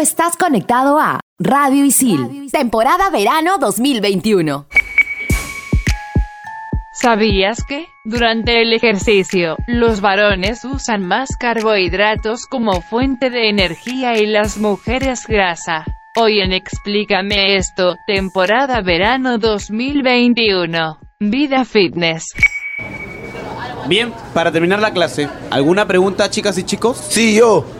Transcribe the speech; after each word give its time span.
estás 0.00 0.36
conectado 0.36 0.98
a 0.98 1.20
Radio 1.38 1.84
Isil, 1.84 2.48
temporada 2.50 3.10
verano 3.10 3.58
2021. 3.58 4.66
¿Sabías 6.94 7.62
que, 7.64 7.86
durante 8.04 8.62
el 8.62 8.72
ejercicio, 8.72 9.56
los 9.66 10.00
varones 10.00 10.64
usan 10.64 11.06
más 11.06 11.36
carbohidratos 11.38 12.46
como 12.46 12.80
fuente 12.80 13.28
de 13.28 13.50
energía 13.50 14.18
y 14.18 14.26
las 14.26 14.56
mujeres 14.56 15.26
grasa? 15.26 15.84
Hoy 16.16 16.40
en 16.40 16.52
Explícame 16.52 17.56
esto, 17.56 17.96
temporada 18.06 18.80
verano 18.80 19.36
2021. 19.36 20.98
Vida 21.20 21.66
Fitness. 21.66 22.24
Bien, 23.86 24.14
para 24.32 24.50
terminar 24.50 24.80
la 24.80 24.92
clase, 24.92 25.28
¿alguna 25.50 25.86
pregunta 25.86 26.30
chicas 26.30 26.56
y 26.56 26.64
chicos? 26.64 26.96
Sí, 26.96 27.36
yo. 27.36 27.79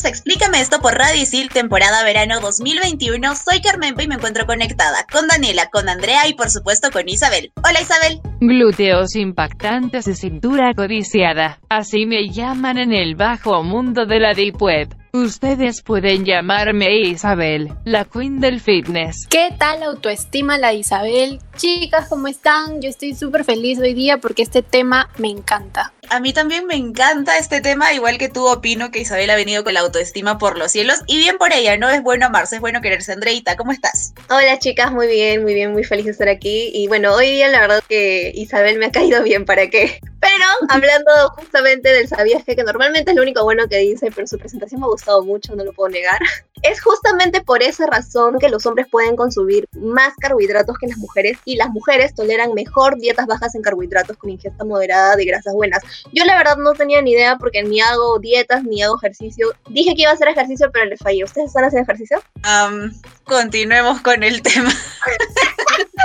Bienvenidos 0.00 0.04
a 0.04 0.08
Explícame 0.08 0.60
esto 0.60 0.80
por 0.80 0.94
Radio 0.94 1.22
Isil, 1.22 1.50
temporada 1.50 2.04
verano 2.04 2.40
2021. 2.40 3.34
Soy 3.34 3.60
Carmen 3.60 3.94
y 3.98 4.08
me 4.08 4.14
encuentro 4.14 4.46
conectada 4.46 5.06
con 5.10 5.26
Daniela, 5.26 5.68
con 5.70 5.88
Andrea 5.88 6.26
y 6.28 6.34
por 6.34 6.50
supuesto 6.50 6.90
con 6.90 7.08
Isabel. 7.08 7.52
Hola 7.56 7.80
Isabel. 7.80 8.20
Glúteos 8.40 9.16
impactantes 9.16 10.06
y 10.08 10.14
cintura 10.14 10.74
codiciada. 10.74 11.60
Así 11.68 12.06
me 12.06 12.30
llaman 12.30 12.78
en 12.78 12.92
el 12.92 13.14
bajo 13.14 13.62
mundo 13.62 14.06
de 14.06 14.20
la 14.20 14.34
Deep 14.34 14.62
Web. 14.62 14.96
Ustedes 15.12 15.82
pueden 15.82 16.24
llamarme 16.24 17.00
Isabel, 17.00 17.72
la 17.84 18.04
queen 18.04 18.40
del 18.40 18.60
fitness. 18.60 19.26
¿Qué 19.28 19.48
tal 19.58 19.82
autoestima 19.82 20.56
la 20.56 20.72
Isabel? 20.72 21.40
Chicas, 21.56 22.08
¿cómo 22.08 22.28
están? 22.28 22.80
Yo 22.80 22.88
estoy 22.88 23.14
súper 23.14 23.44
feliz 23.44 23.80
hoy 23.80 23.92
día 23.92 24.18
porque 24.18 24.42
este 24.42 24.62
tema 24.62 25.10
me 25.18 25.28
encanta. 25.28 25.92
A 26.12 26.18
mí 26.18 26.32
también 26.32 26.66
me 26.66 26.74
encanta 26.74 27.38
este 27.38 27.60
tema, 27.60 27.92
igual 27.92 28.18
que 28.18 28.28
tú 28.28 28.44
opino 28.48 28.90
que 28.90 28.98
Isabel 28.98 29.30
ha 29.30 29.36
venido 29.36 29.62
con 29.62 29.74
la 29.74 29.80
autoestima 29.80 30.38
por 30.38 30.58
los 30.58 30.72
cielos 30.72 31.04
y 31.06 31.18
bien 31.18 31.38
por 31.38 31.52
ella, 31.52 31.76
no 31.76 31.88
es 31.88 32.02
bueno 32.02 32.26
amarse, 32.26 32.56
es 32.56 32.60
bueno 32.60 32.80
quererse. 32.80 33.12
Andreita, 33.12 33.56
¿cómo 33.56 33.70
estás? 33.70 34.12
Hola 34.28 34.58
chicas, 34.58 34.90
muy 34.90 35.06
bien, 35.06 35.44
muy 35.44 35.54
bien, 35.54 35.70
muy 35.70 35.84
feliz 35.84 36.06
de 36.06 36.10
estar 36.10 36.28
aquí 36.28 36.72
y 36.74 36.88
bueno, 36.88 37.14
hoy 37.14 37.30
día 37.30 37.48
la 37.48 37.60
verdad 37.60 37.84
que 37.88 38.32
Isabel 38.34 38.78
me 38.78 38.86
ha 38.86 38.90
caído 38.90 39.22
bien, 39.22 39.44
¿para 39.44 39.70
qué? 39.70 40.00
Pero 40.18 40.44
hablando 40.68 41.12
justamente 41.36 41.92
del 41.92 42.08
sabías 42.08 42.42
que, 42.42 42.56
que 42.56 42.64
normalmente 42.64 43.12
es 43.12 43.16
lo 43.16 43.22
único 43.22 43.44
bueno 43.44 43.68
que 43.68 43.78
dice, 43.78 44.10
pero 44.12 44.26
su 44.26 44.36
presentación 44.36 44.80
me 44.80 44.86
ha 44.86 44.90
gustado 44.90 45.22
mucho, 45.22 45.54
no 45.54 45.62
lo 45.64 45.72
puedo 45.72 45.90
negar. 45.90 46.18
Es 46.62 46.82
justamente 46.82 47.40
por 47.42 47.62
esa 47.62 47.86
razón 47.86 48.38
que 48.38 48.48
los 48.48 48.66
hombres 48.66 48.86
pueden 48.90 49.16
consumir 49.16 49.66
más 49.72 50.14
carbohidratos 50.16 50.76
que 50.78 50.88
las 50.88 50.98
mujeres 50.98 51.38
y 51.44 51.56
las 51.56 51.70
mujeres 51.70 52.14
toleran 52.14 52.52
mejor 52.54 52.98
dietas 52.98 53.26
bajas 53.26 53.54
en 53.54 53.62
carbohidratos 53.62 54.16
con 54.16 54.30
ingesta 54.30 54.64
moderada 54.64 55.16
de 55.16 55.24
grasas 55.24 55.54
buenas. 55.54 55.82
Yo 56.12 56.24
la 56.24 56.36
verdad 56.36 56.56
no 56.56 56.72
tenía 56.74 57.00
ni 57.02 57.12
idea 57.12 57.36
porque 57.36 57.62
ni 57.62 57.80
hago 57.80 58.18
dietas 58.18 58.64
ni 58.64 58.82
hago 58.82 58.96
ejercicio. 58.96 59.48
Dije 59.68 59.94
que 59.94 60.02
iba 60.02 60.10
a 60.10 60.14
hacer 60.14 60.28
ejercicio, 60.28 60.70
pero 60.72 60.84
le 60.86 60.96
fallé. 60.96 61.24
¿Ustedes 61.24 61.48
están 61.48 61.64
haciendo 61.64 61.84
ejercicio? 61.84 62.22
Um, 62.44 62.92
continuemos 63.24 64.00
con 64.00 64.22
el 64.22 64.42
tema. 64.42 64.70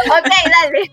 ok, 0.08 0.30
dale. 0.62 0.92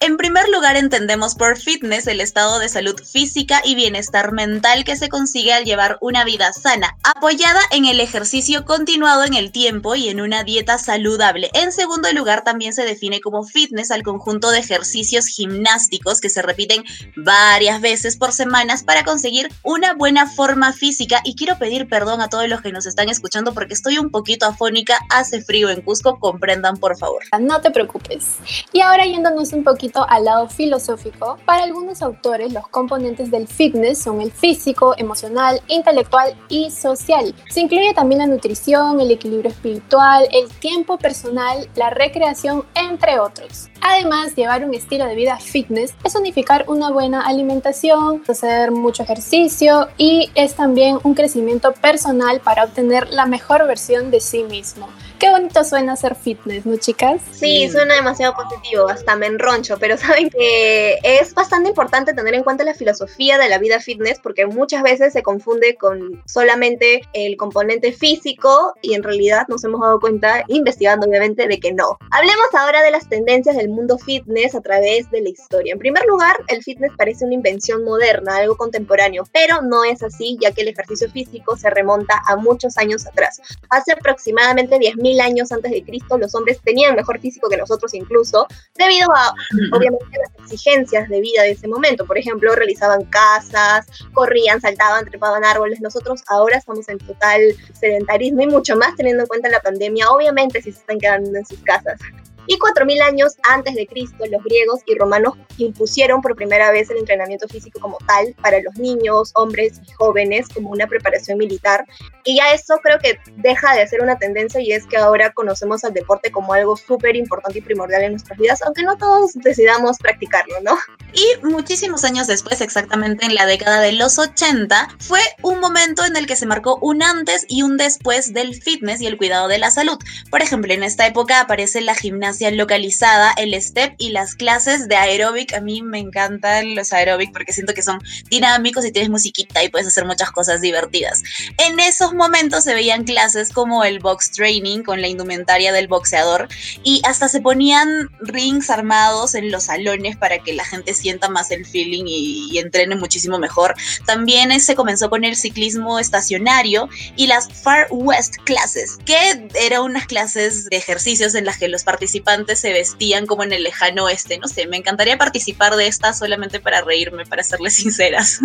En 0.00 0.16
primer 0.16 0.48
lugar, 0.48 0.76
entendemos 0.76 1.34
por 1.34 1.58
fitness 1.58 2.06
el 2.06 2.20
estado 2.20 2.58
de 2.58 2.68
salud 2.68 2.96
física 3.02 3.60
y 3.64 3.74
bienestar 3.74 4.32
mental 4.32 4.84
que 4.84 4.96
se 4.96 5.08
consigue 5.08 5.52
al 5.52 5.64
llevar 5.64 5.98
una 6.00 6.24
vida 6.24 6.52
sana, 6.52 6.96
apoyada 7.02 7.60
en 7.70 7.86
el 7.86 8.00
ejercicio 8.00 8.64
continuado 8.64 9.24
en 9.24 9.34
el 9.34 9.52
tiempo 9.52 9.94
y 9.94 10.08
en 10.08 10.20
una 10.20 10.44
dieta 10.44 10.78
saludable. 10.78 11.50
En 11.54 11.72
segundo 11.72 12.12
lugar, 12.12 12.44
también 12.44 12.72
se 12.72 12.84
define 12.84 13.20
como 13.20 13.44
fitness 13.44 13.90
al 13.90 14.02
conjunto 14.02 14.50
de 14.50 14.58
ejercicios 14.58 15.26
gimnásticos 15.26 16.20
que 16.20 16.28
se 16.28 16.42
repiten 16.42 16.84
varias 17.16 17.80
veces 17.80 18.16
por 18.16 18.32
semanas 18.32 18.84
para 18.84 19.04
conseguir 19.04 19.50
una 19.62 19.94
buena 19.94 20.28
forma 20.28 20.72
física. 20.72 21.20
Y 21.24 21.34
quiero 21.34 21.58
pedir 21.58 21.88
perdón 21.88 22.20
a 22.20 22.28
todos 22.28 22.48
los 22.48 22.60
que 22.60 22.72
nos 22.72 22.86
están 22.86 23.08
escuchando 23.08 23.54
porque 23.54 23.74
estoy 23.74 23.98
un 23.98 24.10
poquito 24.10 24.46
afónica, 24.46 24.98
hace 25.10 25.42
frío 25.42 25.70
en 25.70 25.82
Cusco, 25.82 26.18
comprendan 26.18 26.76
por 26.76 26.96
favor. 26.96 27.22
No 27.40 27.60
te 27.60 27.70
preocupes. 27.70 28.35
Y 28.72 28.80
ahora 28.80 29.04
yéndonos 29.04 29.52
un 29.52 29.64
poquito 29.64 30.06
al 30.08 30.24
lado 30.24 30.48
filosófico, 30.48 31.38
para 31.44 31.64
algunos 31.64 32.02
autores 32.02 32.52
los 32.52 32.66
componentes 32.68 33.30
del 33.30 33.48
fitness 33.48 34.02
son 34.02 34.20
el 34.20 34.32
físico, 34.32 34.94
emocional, 34.96 35.60
intelectual 35.68 36.36
y 36.48 36.70
social. 36.70 37.34
Se 37.48 37.60
incluye 37.60 37.94
también 37.94 38.20
la 38.20 38.26
nutrición, 38.26 39.00
el 39.00 39.10
equilibrio 39.10 39.50
espiritual, 39.50 40.28
el 40.32 40.48
tiempo 40.58 40.98
personal, 40.98 41.68
la 41.74 41.90
recreación, 41.90 42.64
entre 42.74 43.18
otros. 43.18 43.68
Además, 43.80 44.34
llevar 44.34 44.64
un 44.64 44.74
estilo 44.74 45.06
de 45.06 45.14
vida 45.14 45.38
fitness 45.38 45.94
es 46.02 46.14
unificar 46.14 46.64
una 46.68 46.90
buena 46.90 47.20
alimentación, 47.20 48.22
hacer 48.26 48.70
mucho 48.70 49.02
ejercicio 49.02 49.88
y 49.96 50.30
es 50.34 50.54
también 50.54 50.98
un 51.02 51.14
crecimiento 51.14 51.72
personal 51.72 52.40
para 52.40 52.64
obtener 52.64 53.08
la 53.10 53.26
mejor 53.26 53.66
versión 53.66 54.10
de 54.10 54.20
sí 54.20 54.44
mismo. 54.44 54.88
Qué 55.18 55.30
bonito 55.30 55.64
suena 55.64 55.94
hacer 55.94 56.14
fitness, 56.14 56.66
¿no, 56.66 56.76
chicas? 56.76 57.22
Sí, 57.32 57.70
suena 57.70 57.94
demasiado 57.94 58.34
positivo, 58.34 58.86
hasta 58.86 59.16
me 59.16 59.24
enroncho, 59.24 59.78
pero 59.78 59.96
saben 59.96 60.28
que 60.28 60.98
es 61.02 61.32
bastante 61.32 61.70
importante 61.70 62.12
tener 62.12 62.34
en 62.34 62.42
cuenta 62.42 62.64
la 62.64 62.74
filosofía 62.74 63.38
de 63.38 63.48
la 63.48 63.58
vida 63.58 63.80
fitness 63.80 64.20
porque 64.22 64.44
muchas 64.44 64.82
veces 64.82 65.14
se 65.14 65.22
confunde 65.22 65.76
con 65.76 66.22
solamente 66.26 67.00
el 67.14 67.38
componente 67.38 67.92
físico 67.92 68.74
y 68.82 68.92
en 68.92 69.02
realidad 69.02 69.46
nos 69.48 69.64
hemos 69.64 69.80
dado 69.80 70.00
cuenta, 70.00 70.44
investigando 70.48 71.06
obviamente, 71.06 71.48
de 71.48 71.60
que 71.60 71.72
no. 71.72 71.96
Hablemos 72.10 72.48
ahora 72.52 72.82
de 72.82 72.90
las 72.90 73.08
tendencias 73.08 73.56
del 73.56 73.70
mundo 73.70 73.96
fitness 73.96 74.54
a 74.54 74.60
través 74.60 75.10
de 75.10 75.22
la 75.22 75.30
historia. 75.30 75.72
En 75.72 75.78
primer 75.78 76.04
lugar, 76.04 76.36
el 76.48 76.62
fitness 76.62 76.92
parece 76.98 77.24
una 77.24 77.34
invención 77.34 77.84
moderna, 77.84 78.36
algo 78.36 78.56
contemporáneo, 78.58 79.24
pero 79.32 79.62
no 79.62 79.82
es 79.82 80.02
así, 80.02 80.36
ya 80.42 80.52
que 80.52 80.60
el 80.60 80.68
ejercicio 80.68 81.10
físico 81.10 81.56
se 81.56 81.70
remonta 81.70 82.20
a 82.28 82.36
muchos 82.36 82.76
años 82.76 83.06
atrás. 83.06 83.40
Hace 83.70 83.92
aproximadamente 83.92 84.76
10.000 84.76 85.05
años 85.20 85.52
antes 85.52 85.70
de 85.70 85.82
Cristo, 85.84 86.18
los 86.18 86.34
hombres 86.34 86.60
tenían 86.62 86.94
mejor 86.94 87.20
físico 87.20 87.48
que 87.48 87.56
nosotros 87.56 87.94
incluso, 87.94 88.46
debido 88.74 89.10
a, 89.12 89.34
obviamente, 89.72 90.18
las 90.18 90.44
exigencias 90.44 91.08
de 91.08 91.20
vida 91.20 91.42
de 91.42 91.52
ese 91.52 91.68
momento. 91.68 92.06
Por 92.06 92.18
ejemplo, 92.18 92.54
realizaban 92.54 93.04
cazas, 93.04 93.86
corrían, 94.12 94.60
saltaban, 94.60 95.04
trepaban 95.04 95.44
árboles. 95.44 95.80
Nosotros 95.80 96.22
ahora 96.28 96.58
estamos 96.58 96.88
en 96.88 96.98
total 96.98 97.40
sedentarismo 97.78 98.42
y 98.42 98.46
mucho 98.46 98.76
más 98.76 98.96
teniendo 98.96 99.22
en 99.22 99.28
cuenta 99.28 99.48
la 99.48 99.60
pandemia, 99.60 100.10
obviamente, 100.10 100.60
si 100.62 100.72
se 100.72 100.80
están 100.80 100.98
quedando 100.98 101.38
en 101.38 101.46
sus 101.46 101.58
casas. 101.60 101.98
Y 102.46 102.58
4.000 102.58 103.02
años 103.02 103.34
antes 103.50 103.74
de 103.74 103.86
Cristo, 103.86 104.24
los 104.30 104.42
griegos 104.44 104.80
y 104.86 104.94
romanos 104.96 105.34
impusieron 105.58 106.20
por 106.20 106.36
primera 106.36 106.70
vez 106.70 106.90
el 106.90 106.98
entrenamiento 106.98 107.48
físico 107.48 107.80
como 107.80 107.98
tal 108.06 108.34
para 108.42 108.60
los 108.60 108.76
niños, 108.76 109.32
hombres 109.34 109.80
y 109.86 109.92
jóvenes 109.92 110.48
como 110.48 110.70
una 110.70 110.86
preparación 110.86 111.38
militar. 111.38 111.84
Y 112.24 112.36
ya 112.36 112.52
eso 112.52 112.78
creo 112.82 112.98
que 112.98 113.18
deja 113.36 113.74
de 113.74 113.86
ser 113.86 114.02
una 114.02 114.18
tendencia 114.18 114.60
y 114.60 114.72
es 114.72 114.86
que 114.86 114.96
ahora 114.96 115.32
conocemos 115.32 115.84
al 115.84 115.94
deporte 115.94 116.30
como 116.30 116.52
algo 116.52 116.76
súper 116.76 117.16
importante 117.16 117.58
y 117.58 117.62
primordial 117.62 118.02
en 118.02 118.12
nuestras 118.12 118.38
vidas, 118.38 118.62
aunque 118.62 118.82
no 118.82 118.96
todos 118.96 119.32
decidamos 119.34 119.98
practicarlo, 119.98 120.56
¿no? 120.62 120.76
Y 121.12 121.46
muchísimos 121.46 122.04
años 122.04 122.26
después, 122.26 122.60
exactamente 122.60 123.24
en 123.24 123.34
la 123.34 123.46
década 123.46 123.80
de 123.80 123.92
los 123.92 124.18
80, 124.18 124.88
fue 124.98 125.20
un 125.42 125.60
momento 125.60 126.04
en 126.04 126.16
el 126.16 126.26
que 126.26 126.36
se 126.36 126.46
marcó 126.46 126.78
un 126.80 127.02
antes 127.02 127.46
y 127.48 127.62
un 127.62 127.76
después 127.76 128.32
del 128.32 128.54
fitness 128.54 129.00
y 129.00 129.06
el 129.06 129.16
cuidado 129.16 129.48
de 129.48 129.58
la 129.58 129.70
salud. 129.70 129.98
Por 130.30 130.42
ejemplo, 130.42 130.72
en 130.72 130.82
esta 130.82 131.06
época 131.06 131.40
aparece 131.40 131.80
la 131.80 131.94
gimnasia 131.94 132.35
localizada, 132.40 133.32
el 133.36 133.60
step 133.60 133.94
y 133.98 134.10
las 134.10 134.34
clases 134.34 134.88
de 134.88 134.96
aeróbic. 134.96 135.54
A 135.54 135.60
mí 135.60 135.82
me 135.82 135.98
encantan 135.98 136.74
los 136.74 136.92
aeróbic 136.92 137.32
porque 137.32 137.52
siento 137.52 137.74
que 137.74 137.82
son 137.82 138.00
dinámicos 138.30 138.84
y 138.84 138.92
tienes 138.92 139.10
musiquita 139.10 139.62
y 139.64 139.68
puedes 139.68 139.88
hacer 139.88 140.04
muchas 140.04 140.30
cosas 140.30 140.60
divertidas. 140.60 141.22
En 141.58 141.80
esos 141.80 142.14
momentos 142.14 142.64
se 142.64 142.74
veían 142.74 143.04
clases 143.04 143.50
como 143.50 143.84
el 143.84 143.98
box 143.98 144.32
training 144.32 144.82
con 144.82 145.00
la 145.00 145.08
indumentaria 145.08 145.72
del 145.72 145.88
boxeador 145.88 146.48
y 146.82 147.00
hasta 147.04 147.28
se 147.28 147.40
ponían 147.40 148.10
rings 148.20 148.70
armados 148.70 149.34
en 149.34 149.50
los 149.50 149.64
salones 149.64 150.16
para 150.16 150.38
que 150.38 150.52
la 150.52 150.64
gente 150.64 150.94
sienta 150.94 151.28
más 151.28 151.50
el 151.50 151.64
feeling 151.66 152.04
y, 152.06 152.48
y 152.52 152.58
entrene 152.58 152.96
muchísimo 152.96 153.38
mejor. 153.38 153.74
También 154.04 154.58
se 154.60 154.74
comenzó 154.74 155.10
con 155.10 155.24
el 155.24 155.36
ciclismo 155.36 155.98
estacionario 155.98 156.88
y 157.16 157.26
las 157.26 157.48
Far 157.52 157.86
West 157.90 158.36
classes, 158.44 158.98
que 159.04 159.48
eran 159.54 159.82
unas 159.82 160.06
clases 160.06 160.68
de 160.68 160.76
ejercicios 160.76 161.34
en 161.34 161.44
las 161.44 161.58
que 161.58 161.68
los 161.68 161.84
participantes 161.84 162.25
participantes 162.26 162.60
se 162.60 162.72
vestían 162.72 163.26
como 163.26 163.44
en 163.44 163.52
el 163.52 163.62
lejano 163.62 164.04
oeste. 164.04 164.38
No 164.38 164.48
sé, 164.48 164.66
me 164.66 164.76
encantaría 164.76 165.16
participar 165.16 165.76
de 165.76 165.86
esta 165.86 166.12
solamente 166.12 166.60
para 166.60 166.82
reírme, 166.82 167.24
para 167.24 167.42
serles 167.42 167.74
sinceras. 167.76 168.40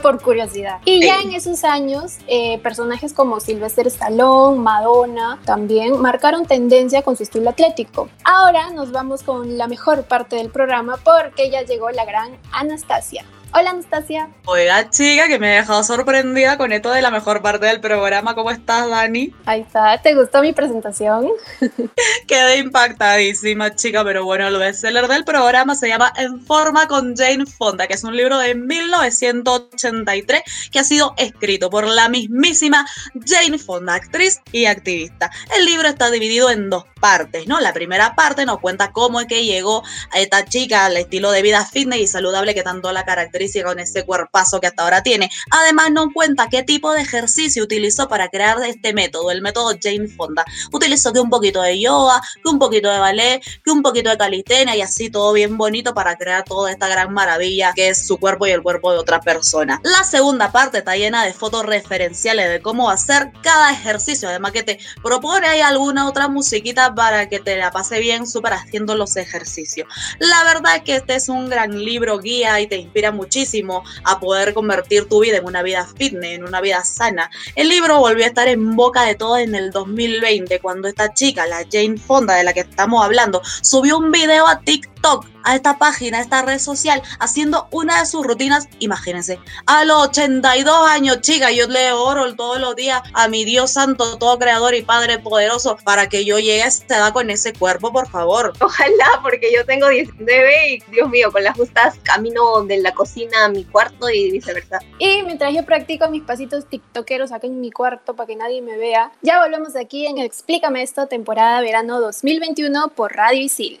Por 0.00 0.22
curiosidad. 0.22 0.78
Y 0.84 1.04
ya 1.04 1.20
en 1.20 1.32
esos 1.32 1.64
años, 1.64 2.18
eh, 2.26 2.58
personajes 2.62 3.12
como 3.12 3.40
Sylvester 3.40 3.86
Stallone, 3.88 4.58
Madonna, 4.58 5.40
también 5.44 6.00
marcaron 6.00 6.46
tendencia 6.46 7.02
con 7.02 7.16
su 7.16 7.24
estilo 7.24 7.50
atlético. 7.50 8.08
Ahora 8.24 8.70
nos 8.70 8.92
vamos 8.92 9.22
con 9.22 9.58
la 9.58 9.66
mejor 9.66 10.04
parte 10.04 10.36
del 10.36 10.50
programa 10.50 10.96
porque 10.98 11.50
ya 11.50 11.62
llegó 11.62 11.90
la 11.90 12.04
gran 12.04 12.38
Anastasia. 12.52 13.24
Hola 13.52 13.70
Anastasia. 13.70 14.30
Oiga, 14.44 14.90
chica, 14.90 15.26
que 15.26 15.40
me 15.40 15.52
he 15.52 15.56
dejado 15.56 15.82
sorprendida 15.82 16.56
con 16.56 16.70
esto 16.70 16.92
de 16.92 17.02
la 17.02 17.10
mejor 17.10 17.42
parte 17.42 17.66
del 17.66 17.80
programa. 17.80 18.36
¿Cómo 18.36 18.52
estás, 18.52 18.88
Dani? 18.88 19.34
Ahí 19.44 19.62
está, 19.62 20.00
¿te 20.00 20.14
gustó 20.14 20.40
mi 20.40 20.52
presentación? 20.52 21.26
Quedé 22.28 22.58
impactadísima, 22.58 23.74
chica, 23.74 24.04
pero 24.04 24.24
bueno, 24.24 24.46
el 24.46 24.56
bestseller 24.56 25.08
del 25.08 25.24
programa 25.24 25.74
se 25.74 25.88
llama 25.88 26.12
En 26.16 26.40
forma 26.46 26.86
con 26.86 27.16
Jane 27.16 27.44
Fonda, 27.44 27.88
que 27.88 27.94
es 27.94 28.04
un 28.04 28.16
libro 28.16 28.38
de 28.38 28.54
1983 28.54 30.42
que 30.70 30.78
ha 30.78 30.84
sido 30.84 31.14
escrito 31.16 31.70
por 31.70 31.88
la 31.88 32.08
mismísima 32.08 32.86
Jane 33.26 33.58
Fonda, 33.58 33.94
actriz 33.94 34.40
y 34.52 34.66
activista. 34.66 35.28
El 35.56 35.66
libro 35.66 35.88
está 35.88 36.08
dividido 36.12 36.50
en 36.50 36.70
dos 36.70 36.84
partes, 37.00 37.48
¿no? 37.48 37.58
La 37.58 37.72
primera 37.72 38.14
parte 38.14 38.46
nos 38.46 38.60
cuenta 38.60 38.92
cómo 38.92 39.20
es 39.20 39.26
que 39.26 39.44
llegó 39.44 39.82
a 40.12 40.20
esta 40.20 40.44
chica 40.44 40.86
al 40.86 40.96
estilo 40.96 41.32
de 41.32 41.42
vida 41.42 41.64
fitness 41.64 41.98
y 41.98 42.06
saludable 42.06 42.54
que 42.54 42.62
tanto 42.62 42.92
la 42.92 43.04
caracteriza 43.04 43.39
con 43.64 43.78
ese 43.78 44.04
cuerpazo 44.04 44.60
que 44.60 44.66
hasta 44.66 44.82
ahora 44.82 45.02
tiene. 45.02 45.30
Además, 45.50 45.90
nos 45.92 46.08
cuenta 46.12 46.48
qué 46.50 46.62
tipo 46.62 46.92
de 46.92 47.00
ejercicio 47.00 47.64
utilizó 47.64 48.06
para 48.08 48.28
crear 48.28 48.58
este 48.66 48.92
método, 48.92 49.30
el 49.30 49.40
método 49.40 49.74
Jane 49.82 50.08
Fonda. 50.08 50.44
Utilizó 50.72 51.12
que 51.12 51.20
un 51.20 51.30
poquito 51.30 51.62
de 51.62 51.80
yoga, 51.80 52.20
que 52.42 52.50
un 52.50 52.58
poquito 52.58 52.90
de 52.90 52.98
ballet, 52.98 53.40
que 53.64 53.70
un 53.70 53.82
poquito 53.82 54.10
de 54.10 54.18
calistenia 54.18 54.76
y 54.76 54.82
así 54.82 55.10
todo 55.10 55.32
bien 55.32 55.56
bonito 55.56 55.94
para 55.94 56.16
crear 56.16 56.44
toda 56.44 56.70
esta 56.70 56.86
gran 56.88 57.14
maravilla 57.14 57.72
que 57.74 57.88
es 57.88 58.06
su 58.06 58.18
cuerpo 58.18 58.46
y 58.46 58.50
el 58.50 58.62
cuerpo 58.62 58.92
de 58.92 58.98
otra 58.98 59.20
persona. 59.20 59.80
La 59.84 60.04
segunda 60.04 60.52
parte 60.52 60.78
está 60.78 60.96
llena 60.96 61.24
de 61.24 61.32
fotos 61.32 61.64
referenciales 61.64 62.50
de 62.50 62.60
cómo 62.60 62.90
hacer 62.90 63.32
cada 63.42 63.72
ejercicio, 63.72 64.28
además 64.28 64.52
que 64.52 64.62
te 64.62 64.78
propone 65.02 65.46
ahí 65.46 65.60
alguna 65.60 66.06
otra 66.06 66.28
musiquita 66.28 66.94
para 66.94 67.28
que 67.28 67.40
te 67.40 67.56
la 67.56 67.70
pase 67.70 68.00
bien 68.00 68.26
súper 68.26 68.52
haciendo 68.52 68.94
los 68.94 69.16
ejercicios. 69.16 69.88
La 70.18 70.44
verdad 70.44 70.76
es 70.76 70.82
que 70.82 70.96
este 70.96 71.14
es 71.14 71.28
un 71.28 71.48
gran 71.48 71.78
libro 71.78 72.18
guía 72.18 72.60
y 72.60 72.66
te 72.66 72.76
inspira 72.76 73.12
mucho 73.12 73.29
muchísimo 73.30 73.84
a 74.02 74.18
poder 74.18 74.52
convertir 74.52 75.08
tu 75.08 75.20
vida 75.20 75.36
en 75.36 75.46
una 75.46 75.62
vida 75.62 75.86
fitness, 75.96 76.32
en 76.32 76.42
una 76.42 76.60
vida 76.60 76.82
sana. 76.82 77.30
El 77.54 77.68
libro 77.68 78.00
volvió 78.00 78.24
a 78.24 78.28
estar 78.28 78.48
en 78.48 78.74
boca 78.74 79.04
de 79.04 79.14
todos 79.14 79.38
en 79.38 79.54
el 79.54 79.70
2020 79.70 80.58
cuando 80.58 80.88
esta 80.88 81.14
chica, 81.14 81.46
la 81.46 81.64
Jane 81.70 81.96
Fonda 81.96 82.34
de 82.34 82.42
la 82.42 82.52
que 82.52 82.60
estamos 82.60 83.04
hablando, 83.04 83.40
subió 83.62 83.98
un 83.98 84.10
video 84.10 84.48
a 84.48 84.58
TikTok 84.58 85.26
a 85.44 85.56
esta 85.56 85.78
página, 85.78 86.18
a 86.18 86.20
esta 86.20 86.42
red 86.42 86.58
social, 86.58 87.02
haciendo 87.18 87.68
una 87.70 88.00
de 88.00 88.06
sus 88.06 88.26
rutinas, 88.26 88.68
imagínense, 88.78 89.38
a 89.66 89.84
los 89.84 90.08
82 90.08 90.88
años, 90.88 91.20
chica, 91.20 91.50
yo 91.50 91.66
le 91.66 91.92
oro 91.92 92.34
todos 92.34 92.60
los 92.60 92.76
días 92.76 93.02
a 93.14 93.28
mi 93.28 93.44
Dios 93.44 93.72
santo, 93.72 94.18
todo 94.18 94.38
creador 94.38 94.74
y 94.74 94.82
Padre 94.82 95.18
poderoso, 95.18 95.76
para 95.84 96.08
que 96.08 96.24
yo 96.24 96.38
llegue 96.38 96.62
a 96.62 96.66
esta 96.66 96.96
edad 96.98 97.12
con 97.12 97.30
ese 97.30 97.52
cuerpo, 97.52 97.92
por 97.92 98.08
favor. 98.08 98.52
Ojalá, 98.60 99.20
porque 99.22 99.52
yo 99.52 99.64
tengo 99.64 99.88
19 99.88 100.68
y, 100.68 100.90
Dios 100.90 101.08
mío, 101.08 101.30
con 101.32 101.44
las 101.44 101.56
justas 101.56 101.98
camino 102.02 102.62
de 102.64 102.78
la 102.78 102.92
cocina 102.92 103.44
a 103.44 103.48
mi 103.48 103.64
cuarto 103.64 104.08
y 104.10 104.30
viceversa. 104.30 104.80
Y 104.98 105.22
mientras 105.22 105.54
yo 105.54 105.64
practico 105.64 106.08
mis 106.08 106.22
pasitos 106.22 106.66
tiktokeros 106.68 107.32
acá 107.32 107.46
en 107.46 107.60
mi 107.60 107.70
cuarto 107.70 108.14
para 108.14 108.26
que 108.26 108.36
nadie 108.36 108.62
me 108.62 108.76
vea, 108.76 109.12
ya 109.22 109.40
volvemos 109.42 109.76
aquí 109.76 110.06
en 110.06 110.18
Explícame 110.18 110.82
esto, 110.82 111.06
temporada 111.06 111.60
verano 111.60 112.00
2021 112.00 112.88
por 112.94 113.12
Radio 113.14 113.42
Isil. 113.42 113.80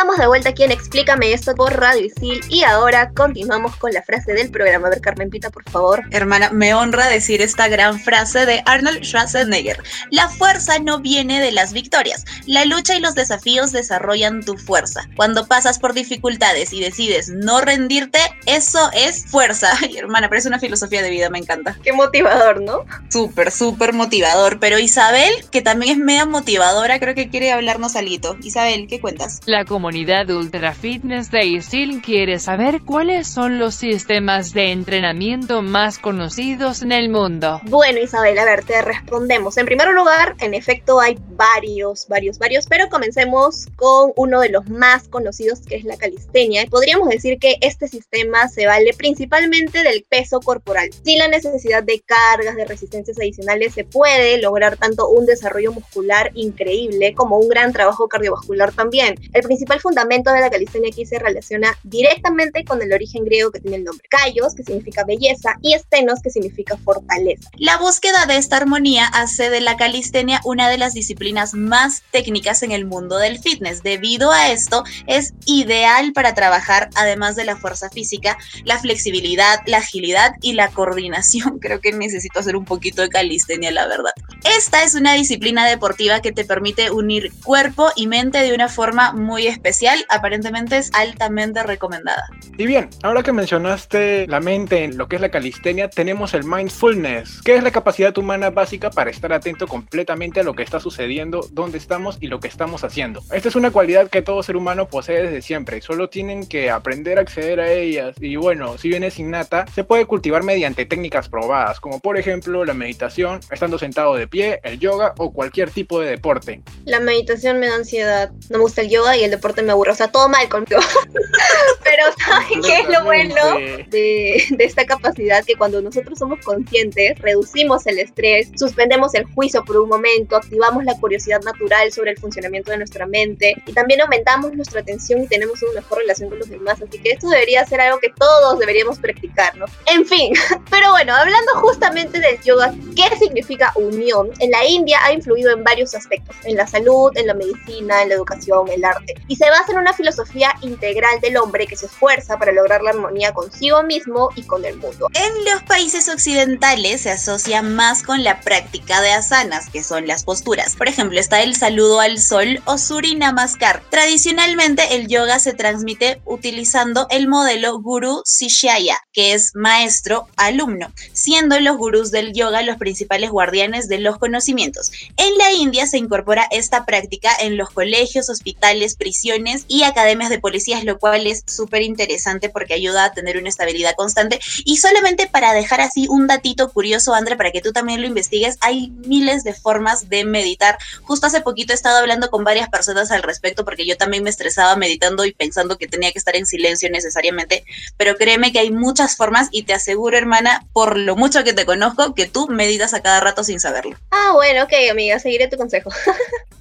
Estamos 0.00 0.16
de 0.16 0.28
vuelta 0.28 0.48
aquí 0.48 0.62
en 0.62 0.72
Explícame 0.72 1.30
esto 1.34 1.54
por 1.54 1.78
Radio 1.78 2.06
Isil 2.06 2.40
y 2.48 2.62
ahora 2.62 3.10
continuamos 3.10 3.76
con 3.76 3.92
la 3.92 4.00
frase 4.00 4.32
del 4.32 4.50
programa. 4.50 4.86
A 4.86 4.90
ver, 4.90 5.02
Carmen 5.02 5.28
Pita, 5.28 5.50
por 5.50 5.62
favor. 5.68 6.04
Hermana, 6.10 6.48
me 6.48 6.72
honra 6.72 7.06
decir 7.06 7.42
esta 7.42 7.68
gran 7.68 8.00
frase 8.00 8.46
de 8.46 8.62
Arnold 8.64 9.02
Schwarzenegger. 9.04 9.82
La 10.10 10.30
fuerza 10.30 10.78
no 10.78 11.00
viene 11.00 11.42
de 11.42 11.52
las 11.52 11.74
victorias. 11.74 12.24
La 12.46 12.64
lucha 12.64 12.96
y 12.96 13.00
los 13.00 13.14
desafíos 13.14 13.72
desarrollan 13.72 14.42
tu 14.42 14.56
fuerza. 14.56 15.02
Cuando 15.16 15.46
pasas 15.46 15.78
por 15.78 15.92
dificultades 15.92 16.72
y 16.72 16.80
decides 16.80 17.28
no 17.28 17.60
rendirte, 17.60 18.20
eso 18.46 18.90
es 18.94 19.26
fuerza. 19.26 19.68
Ay, 19.82 19.98
hermana, 19.98 20.30
pero 20.30 20.38
es 20.38 20.46
una 20.46 20.58
filosofía 20.58 21.02
de 21.02 21.10
vida, 21.10 21.28
me 21.28 21.40
encanta. 21.40 21.76
Qué 21.82 21.92
motivador, 21.92 22.62
¿no? 22.62 22.86
Súper, 23.10 23.50
súper 23.50 23.92
motivador. 23.92 24.60
Pero 24.60 24.78
Isabel, 24.78 25.30
que 25.50 25.60
también 25.60 25.92
es 25.92 25.98
media 25.98 26.24
motivadora, 26.24 26.98
creo 26.98 27.14
que 27.14 27.28
quiere 27.28 27.52
hablarnos 27.52 27.96
algo. 27.96 28.10
Isabel, 28.42 28.86
¿qué 28.88 28.98
cuentas? 28.98 29.40
La 29.44 29.66
comunidad 29.66 29.89
Ultra 29.92 30.72
Fitness 30.72 31.32
de 31.32 31.46
ISIL 31.46 32.00
quiere 32.00 32.38
saber 32.38 32.82
cuáles 32.82 33.26
son 33.26 33.58
los 33.58 33.74
sistemas 33.74 34.54
de 34.54 34.70
entrenamiento 34.70 35.62
más 35.62 35.98
conocidos 35.98 36.82
en 36.82 36.92
el 36.92 37.08
mundo. 37.08 37.60
Bueno, 37.64 37.98
Isabel, 37.98 38.38
a 38.38 38.44
ver, 38.44 38.64
te 38.64 38.82
respondemos. 38.82 39.56
En 39.56 39.66
primer 39.66 39.88
lugar, 39.88 40.36
en 40.38 40.54
efecto 40.54 41.00
hay 41.00 41.18
varios, 41.30 42.06
varios, 42.06 42.38
varios, 42.38 42.66
pero 42.68 42.88
comencemos 42.88 43.66
con 43.74 44.12
uno 44.14 44.40
de 44.40 44.50
los 44.50 44.68
más 44.68 45.08
conocidos 45.08 45.60
que 45.62 45.74
es 45.74 45.84
la 45.84 45.96
calistenia. 45.96 46.64
Podríamos 46.70 47.08
decir 47.08 47.40
que 47.40 47.56
este 47.60 47.88
sistema 47.88 48.48
se 48.48 48.66
vale 48.66 48.94
principalmente 48.94 49.82
del 49.82 50.04
peso 50.08 50.38
corporal. 50.38 50.90
Sin 51.04 51.18
la 51.18 51.26
necesidad 51.26 51.82
de 51.82 52.00
cargas, 52.00 52.54
de 52.54 52.64
resistencias 52.64 53.18
adicionales, 53.18 53.74
se 53.74 53.82
puede 53.82 54.40
lograr 54.40 54.76
tanto 54.76 55.08
un 55.08 55.26
desarrollo 55.26 55.72
muscular 55.72 56.30
increíble 56.34 57.12
como 57.14 57.38
un 57.38 57.48
gran 57.48 57.72
trabajo 57.72 58.06
cardiovascular 58.06 58.72
también. 58.72 59.16
El 59.32 59.42
principal 59.42 59.79
fundamento 59.80 60.32
de 60.32 60.40
la 60.40 60.50
calistenia 60.50 60.90
aquí 60.90 61.06
se 61.06 61.18
relaciona 61.18 61.76
directamente 61.82 62.64
con 62.64 62.82
el 62.82 62.92
origen 62.92 63.24
griego 63.24 63.50
que 63.50 63.60
tiene 63.60 63.78
el 63.78 63.84
nombre 63.84 64.06
Kaios, 64.08 64.54
que 64.54 64.62
significa 64.62 65.04
belleza, 65.04 65.56
y 65.62 65.74
estenos, 65.74 66.20
que 66.22 66.30
significa 66.30 66.76
fortaleza. 66.78 67.50
La 67.56 67.76
búsqueda 67.78 68.26
de 68.26 68.36
esta 68.36 68.56
armonía 68.56 69.06
hace 69.06 69.50
de 69.50 69.60
la 69.60 69.76
calistenia 69.76 70.40
una 70.44 70.68
de 70.68 70.78
las 70.78 70.94
disciplinas 70.94 71.54
más 71.54 72.02
técnicas 72.10 72.62
en 72.62 72.72
el 72.72 72.84
mundo 72.84 73.18
del 73.18 73.38
fitness. 73.38 73.82
Debido 73.82 74.32
a 74.32 74.50
esto, 74.50 74.84
es 75.06 75.34
ideal 75.46 76.12
para 76.12 76.34
trabajar, 76.34 76.90
además 76.94 77.36
de 77.36 77.44
la 77.44 77.56
fuerza 77.56 77.90
física, 77.90 78.36
la 78.64 78.78
flexibilidad, 78.78 79.60
la 79.66 79.78
agilidad 79.78 80.32
y 80.40 80.54
la 80.54 80.68
coordinación. 80.68 81.58
Creo 81.60 81.80
que 81.80 81.92
necesito 81.92 82.40
hacer 82.40 82.56
un 82.56 82.64
poquito 82.64 83.02
de 83.02 83.08
calistenia, 83.08 83.70
la 83.70 83.86
verdad. 83.86 84.12
Esta 84.44 84.82
es 84.82 84.94
una 84.94 85.14
disciplina 85.14 85.66
deportiva 85.66 86.20
que 86.20 86.32
te 86.32 86.44
permite 86.44 86.90
unir 86.90 87.32
cuerpo 87.44 87.90
y 87.96 88.06
mente 88.06 88.38
de 88.38 88.54
una 88.54 88.68
forma 88.68 89.12
muy 89.12 89.46
especial, 89.46 89.59
aparentemente 90.08 90.78
es 90.78 90.90
altamente 90.94 91.62
recomendada. 91.62 92.24
Y 92.56 92.66
bien, 92.66 92.88
ahora 93.02 93.22
que 93.22 93.32
mencionaste 93.32 94.26
la 94.26 94.40
mente 94.40 94.84
en 94.84 94.96
lo 94.96 95.08
que 95.08 95.16
es 95.16 95.22
la 95.22 95.30
calistenia, 95.30 95.88
tenemos 95.88 96.34
el 96.34 96.44
mindfulness, 96.44 97.42
que 97.42 97.56
es 97.56 97.62
la 97.62 97.70
capacidad 97.70 98.16
humana 98.18 98.50
básica 98.50 98.90
para 98.90 99.10
estar 99.10 99.32
atento 99.32 99.66
completamente 99.66 100.40
a 100.40 100.42
lo 100.42 100.54
que 100.54 100.62
está 100.62 100.80
sucediendo, 100.80 101.46
dónde 101.52 101.78
estamos 101.78 102.18
y 102.20 102.26
lo 102.26 102.40
que 102.40 102.48
estamos 102.48 102.84
haciendo. 102.84 103.22
Esta 103.32 103.48
es 103.48 103.56
una 103.56 103.70
cualidad 103.70 104.08
que 104.08 104.22
todo 104.22 104.42
ser 104.42 104.56
humano 104.56 104.88
posee 104.88 105.22
desde 105.22 105.42
siempre, 105.42 105.80
solo 105.80 106.08
tienen 106.08 106.46
que 106.46 106.70
aprender 106.70 107.18
a 107.18 107.22
acceder 107.22 107.60
a 107.60 107.70
ellas 107.72 108.16
y 108.20 108.36
bueno, 108.36 108.78
si 108.78 108.88
bien 108.88 109.04
es 109.04 109.18
innata, 109.18 109.66
se 109.74 109.84
puede 109.84 110.06
cultivar 110.06 110.42
mediante 110.42 110.86
técnicas 110.86 111.28
probadas, 111.28 111.80
como 111.80 112.00
por 112.00 112.18
ejemplo 112.18 112.64
la 112.64 112.74
meditación, 112.74 113.40
estando 113.50 113.78
sentado 113.78 114.14
de 114.14 114.26
pie, 114.26 114.60
el 114.62 114.78
yoga 114.78 115.14
o 115.18 115.32
cualquier 115.32 115.70
tipo 115.70 116.00
de 116.00 116.10
deporte. 116.10 116.62
La 116.84 117.00
meditación 117.00 117.58
me 117.58 117.68
da 117.68 117.76
ansiedad, 117.76 118.30
no 118.48 118.58
me 118.58 118.62
gusta 118.62 118.82
el 118.82 118.90
yoga 118.90 119.16
y 119.16 119.24
el 119.24 119.30
deporte 119.30 119.49
me 119.62 119.72
aburre, 119.72 119.92
o 119.92 119.94
sea, 119.94 120.08
todo 120.08 120.28
mal 120.28 120.48
conmigo. 120.48 120.80
Pero 121.84 122.04
¿saben 122.24 122.62
qué 122.62 122.80
es 122.80 122.88
lo 122.88 123.04
bueno 123.04 123.58
de, 123.88 124.44
de, 124.50 124.64
esta 124.64 124.84
capacidad? 124.84 125.44
Que 125.44 125.56
cuando 125.56 125.82
nosotros 125.82 126.18
somos 126.18 126.38
conscientes, 126.44 127.18
reducimos 127.18 127.86
el 127.86 127.98
estrés, 127.98 128.50
suspendemos 128.56 129.14
el 129.14 129.24
juicio 129.34 129.64
por 129.64 129.76
un 129.78 129.88
momento, 129.88 130.36
activamos 130.36 130.84
la 130.84 130.94
curiosidad 130.98 131.40
natural 131.42 131.92
sobre 131.92 132.12
el 132.12 132.18
funcionamiento 132.18 132.70
de 132.70 132.78
nuestra 132.78 133.06
mente 133.06 133.54
y 133.66 133.72
también 133.72 134.00
aumentamos 134.00 134.52
nuestra 134.54 134.80
atención 134.80 135.22
y 135.22 135.26
tenemos 135.26 135.62
una 135.62 135.80
mejor 135.80 135.98
relación 135.98 136.28
con 136.28 136.38
los 136.38 136.48
demás. 136.48 136.80
Así 136.80 136.98
que 136.98 137.12
esto 137.12 137.28
debería 137.28 137.64
ser 137.66 137.80
algo 137.80 137.98
que 137.98 138.10
todos 138.10 138.58
deberíamos 138.58 138.98
practicar, 138.98 139.56
¿no? 139.56 139.66
En 139.86 140.06
fin, 140.06 140.32
pero 140.70 140.90
bueno, 140.92 141.14
hablando 141.14 141.52
justamente 141.56 142.20
del 142.20 142.40
yoga, 142.42 142.74
¿qué 142.94 143.16
significa 143.16 143.72
unión? 143.76 144.30
En 144.38 144.50
la 144.50 144.64
India 144.64 144.98
ha 145.02 145.12
influido 145.12 145.52
en 145.52 145.64
varios 145.64 145.94
aspectos, 145.94 146.36
en 146.44 146.56
la 146.56 146.66
salud, 146.66 147.12
en 147.16 147.26
la 147.26 147.34
medicina, 147.34 148.02
en 148.02 148.10
la 148.10 148.14
educación, 148.14 148.68
el 148.68 148.84
arte, 148.84 149.14
y 149.28 149.36
se 149.40 149.48
basa 149.48 149.72
en 149.72 149.78
una 149.78 149.94
filosofía 149.94 150.54
integral 150.60 151.18
del 151.22 151.38
hombre 151.38 151.66
que 151.66 151.74
se 151.74 151.86
esfuerza 151.86 152.36
para 152.36 152.52
lograr 152.52 152.82
la 152.82 152.90
armonía 152.90 153.32
consigo 153.32 153.82
mismo 153.82 154.28
y 154.36 154.42
con 154.42 154.66
el 154.66 154.76
mundo. 154.76 155.08
En 155.14 155.44
los 155.46 155.62
países 155.62 156.10
occidentales 156.10 157.00
se 157.00 157.10
asocia 157.10 157.62
más 157.62 158.02
con 158.02 158.22
la 158.22 158.42
práctica 158.42 159.00
de 159.00 159.12
asanas, 159.12 159.70
que 159.70 159.82
son 159.82 160.06
las 160.06 160.24
posturas. 160.24 160.76
Por 160.76 160.88
ejemplo, 160.88 161.18
está 161.18 161.40
el 161.40 161.56
saludo 161.56 162.00
al 162.00 162.18
sol 162.18 162.60
o 162.66 162.76
Suri 162.76 163.14
Namaskar. 163.14 163.82
Tradicionalmente 163.88 164.96
el 164.96 165.08
yoga 165.08 165.38
se 165.38 165.54
transmite 165.54 166.20
utilizando 166.26 167.06
el 167.08 167.26
modelo 167.26 167.80
Guru 167.80 168.20
Sishyaya, 168.26 168.98
que 169.14 169.32
es 169.32 169.52
maestro-alumno, 169.54 170.92
siendo 171.14 171.58
los 171.60 171.78
gurús 171.78 172.10
del 172.10 172.34
yoga 172.34 172.60
los 172.60 172.76
principales 172.76 173.30
guardianes 173.30 173.88
de 173.88 174.00
los 174.00 174.18
conocimientos. 174.18 174.92
En 175.16 175.38
la 175.38 175.50
India 175.52 175.86
se 175.86 175.96
incorpora 175.96 176.46
esta 176.50 176.84
práctica 176.84 177.30
en 177.40 177.56
los 177.56 177.70
colegios, 177.70 178.28
hospitales, 178.28 178.96
prisiones 178.96 179.29
y 179.68 179.82
academias 179.84 180.30
de 180.30 180.38
policías, 180.38 180.84
lo 180.84 180.98
cual 180.98 181.26
es 181.26 181.42
súper 181.46 181.82
interesante 181.82 182.48
porque 182.48 182.74
ayuda 182.74 183.04
a 183.04 183.12
tener 183.12 183.38
una 183.38 183.48
estabilidad 183.48 183.94
constante. 183.94 184.40
Y 184.64 184.78
solamente 184.78 185.28
para 185.28 185.52
dejar 185.52 185.80
así 185.80 186.06
un 186.08 186.26
datito 186.26 186.70
curioso, 186.70 187.14
André, 187.14 187.36
para 187.36 187.52
que 187.52 187.60
tú 187.60 187.72
también 187.72 188.00
lo 188.00 188.06
investigues, 188.06 188.56
hay 188.60 188.90
miles 189.06 189.44
de 189.44 189.54
formas 189.54 190.08
de 190.08 190.24
meditar. 190.24 190.78
Justo 191.02 191.26
hace 191.26 191.40
poquito 191.40 191.72
he 191.72 191.76
estado 191.76 191.98
hablando 191.98 192.30
con 192.30 192.44
varias 192.44 192.68
personas 192.68 193.10
al 193.10 193.22
respecto 193.22 193.64
porque 193.64 193.86
yo 193.86 193.96
también 193.96 194.24
me 194.24 194.30
estresaba 194.30 194.74
meditando 194.76 195.24
y 195.24 195.32
pensando 195.32 195.78
que 195.78 195.86
tenía 195.86 196.12
que 196.12 196.18
estar 196.18 196.36
en 196.36 196.46
silencio 196.46 196.90
necesariamente, 196.90 197.64
pero 197.96 198.16
créeme 198.16 198.52
que 198.52 198.58
hay 198.58 198.70
muchas 198.70 199.16
formas 199.16 199.48
y 199.52 199.62
te 199.62 199.74
aseguro, 199.74 200.16
hermana, 200.16 200.66
por 200.72 200.96
lo 200.96 201.16
mucho 201.16 201.44
que 201.44 201.52
te 201.52 201.64
conozco, 201.64 202.14
que 202.14 202.26
tú 202.26 202.48
meditas 202.48 202.94
a 202.94 203.00
cada 203.00 203.20
rato 203.20 203.44
sin 203.44 203.60
saberlo. 203.60 203.96
Ah, 204.10 204.32
bueno, 204.34 204.64
ok, 204.64 204.72
amiga, 204.90 205.18
seguiré 205.18 205.48
tu 205.48 205.56
consejo. 205.56 205.90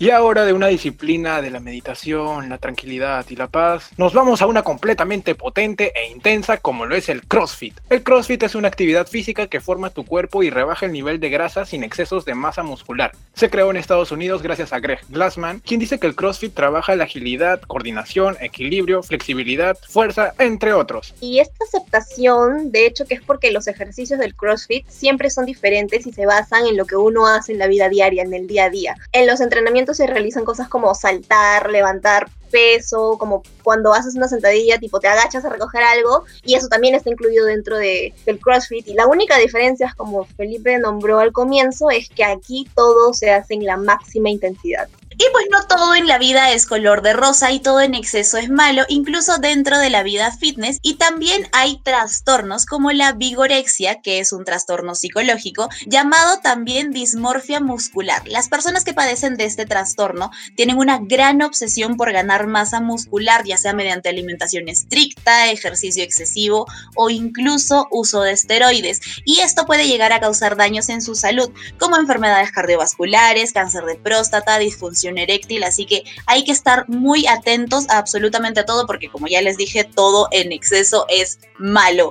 Y 0.02 0.12
ahora 0.12 0.46
de 0.46 0.54
una 0.54 0.68
disciplina 0.68 1.42
de 1.42 1.52
la 1.52 1.60
meditación, 1.60 2.48
la 2.48 2.58
tranquilidad 2.60 3.26
y 3.30 3.36
la 3.36 3.48
paz, 3.48 3.90
nos 3.98 4.14
vamos 4.14 4.42
a 4.42 4.46
una 4.46 4.64
completamente 4.64 5.36
potente 5.36 5.92
e 5.96 6.10
intensa 6.10 6.58
como 6.58 6.86
lo 6.86 6.96
es 6.96 7.10
el 7.10 7.26
CrossFit. 7.26 7.80
El 7.90 8.04
CrossFit 8.04 8.44
es 8.44 8.56
una 8.56 8.68
actividad 8.68 9.08
física 9.08 9.48
que 9.48 9.60
forma 9.60 9.90
tu 9.90 10.06
cuerpo 10.06 10.44
y 10.44 10.50
rebaja 10.50 10.86
el 10.86 10.92
nivel 10.92 11.20
de 11.20 11.30
grasa 11.30 11.66
sin 11.66 11.84
excesos 11.84 12.26
de 12.26 12.36
masa 12.36 12.64
muscular. 12.64 13.12
Se 13.34 13.50
creó 13.50 13.72
en 13.72 13.78
Estados 13.78 14.12
Unidos 14.12 14.42
gracias 14.42 14.74
a 14.74 14.80
Greg 14.80 15.00
Glassman, 15.10 15.60
quien 15.60 15.80
dice 15.80 16.00
que 16.00 16.08
el 16.08 16.16
CrossFit 16.16 16.54
trabaja 16.54 16.96
la 16.96 17.06
agilidad, 17.06 17.62
coordinación, 17.62 18.38
equilibrio, 18.40 19.02
flexibilidad, 19.04 19.78
fuerza, 19.88 20.34
entre 20.40 20.74
otros. 20.74 21.14
Y 21.22 21.40
esta 21.40 21.64
aceptación, 21.66 22.72
de 22.72 22.86
hecho, 22.86 23.06
que 23.06 23.16
es 23.16 23.22
porque 23.22 23.52
los 23.52 23.68
ejercicios 23.68 24.20
del 24.20 24.36
CrossFit 24.36 24.88
siempre 24.88 25.30
son 25.30 25.46
diferentes 25.46 26.06
y 26.06 26.14
se 26.14 26.26
basan 26.26 26.66
en 26.68 26.78
lo 26.78 26.86
que 26.86 26.96
uno 26.96 27.28
hace 27.28 27.54
en 27.54 27.60
la 27.60 27.68
vida 27.68 27.90
diaria, 27.90 28.24
en 28.24 28.34
el 28.34 28.48
día 28.48 28.66
a 28.66 28.70
día. 28.70 28.96
En 29.12 29.28
los 29.28 29.42
entrenamientos 29.42 29.98
se 29.98 30.08
realizan 30.08 30.46
cosas 30.46 30.68
como 30.68 30.94
saltar, 30.96 31.70
levantar 31.70 32.30
peso, 32.50 33.18
como 33.20 33.44
cuando 33.64 33.94
haces 33.94 34.16
una 34.16 34.28
sentadilla, 34.28 34.80
tipo 34.80 35.00
te 35.00 35.08
agachas 35.08 35.46
a 35.46 35.50
recoger 35.50 35.84
algo, 35.84 36.26
y 36.44 36.56
eso 36.56 36.68
también 36.68 36.96
está 36.96 37.10
incluido 37.10 37.46
dentro 37.46 37.78
de, 37.78 38.14
del 38.26 38.40
CrossFit. 38.40 38.88
Y 38.88 38.94
la 38.94 39.08
única 39.08 39.38
diferencia, 39.38 39.94
como 39.98 40.26
Felipe 40.26 40.78
nombró 40.80 41.20
al 41.20 41.32
comienzo, 41.32 41.90
es 41.90 42.10
que 42.10 42.24
aquí 42.24 42.68
todo 42.76 43.14
se 43.14 43.32
hace 43.32 43.54
en 43.54 43.66
la 43.66 43.78
máxima 43.78 44.30
intensidad. 44.30 44.90
Y 45.22 45.26
pues 45.34 45.48
no 45.52 45.68
todo 45.68 45.96
en 45.96 46.08
la 46.08 46.18
vida 46.18 46.54
es 46.54 46.66
color 46.66 47.02
de 47.02 47.12
rosa 47.12 47.52
y 47.52 47.60
todo 47.60 47.82
en 47.82 47.94
exceso 47.94 48.38
es 48.38 48.50
malo, 48.50 48.86
incluso 48.88 49.38
dentro 49.38 49.78
de 49.78 49.90
la 49.90 50.02
vida 50.02 50.32
fitness. 50.32 50.80
Y 50.82 50.94
también 50.94 51.46
hay 51.52 51.82
trastornos 51.84 52.66
como 52.66 52.94
la 52.94 53.12
vigorexia, 53.12 54.00
que 54.02 54.20
es 54.20 54.32
un 54.32 54.46
trastorno 54.46 54.96
psicológico, 54.96 55.68
llamado 55.86 56.40
también 56.40 56.92
dismorfia 56.92 57.60
muscular. 57.60 58.26
Las 58.30 58.48
personas 58.48 58.86
que 58.86 58.94
padecen 58.94 59.36
de 59.36 59.44
este 59.44 59.66
trastorno 59.66 60.32
tienen 60.56 60.78
una 60.78 61.00
gran 61.02 61.42
obsesión 61.42 61.98
por 61.98 62.14
ganar 62.14 62.48
masa 62.48 62.80
muscular, 62.80 63.44
ya 63.44 63.58
sea 63.58 63.74
mediante 63.74 64.08
alimentación 64.08 64.70
estricta, 64.70 65.52
ejercicio 65.52 66.02
excesivo 66.02 66.66
o 66.96 67.10
incluso 67.10 67.90
uso 67.92 68.22
de 68.22 68.32
esteroides. 68.32 69.02
Y 69.26 69.42
esto 69.42 69.66
puede 69.66 69.86
llegar 69.86 70.14
a 70.14 70.22
causar 70.22 70.56
daños 70.56 70.88
en 70.88 71.02
su 71.02 71.14
salud, 71.16 71.52
como 71.78 71.98
enfermedades 71.98 72.54
cardiovasculares, 72.54 73.52
cáncer 73.52 73.84
de 73.84 73.96
próstata, 73.96 74.58
disfunción 74.60 75.09
eréctil, 75.18 75.64
así 75.64 75.86
que 75.86 76.04
hay 76.26 76.44
que 76.44 76.52
estar 76.52 76.88
muy 76.88 77.28
atentos 77.28 77.90
a 77.90 77.98
absolutamente 77.98 78.60
a 78.62 78.66
todo 78.66 78.88
porque 78.88 79.10
como 79.10 79.28
ya 79.28 79.42
les 79.42 79.58
dije, 79.58 79.84
todo 79.84 80.28
en 80.32 80.52
exceso 80.52 81.06
es 81.10 81.40
malo. 81.58 82.10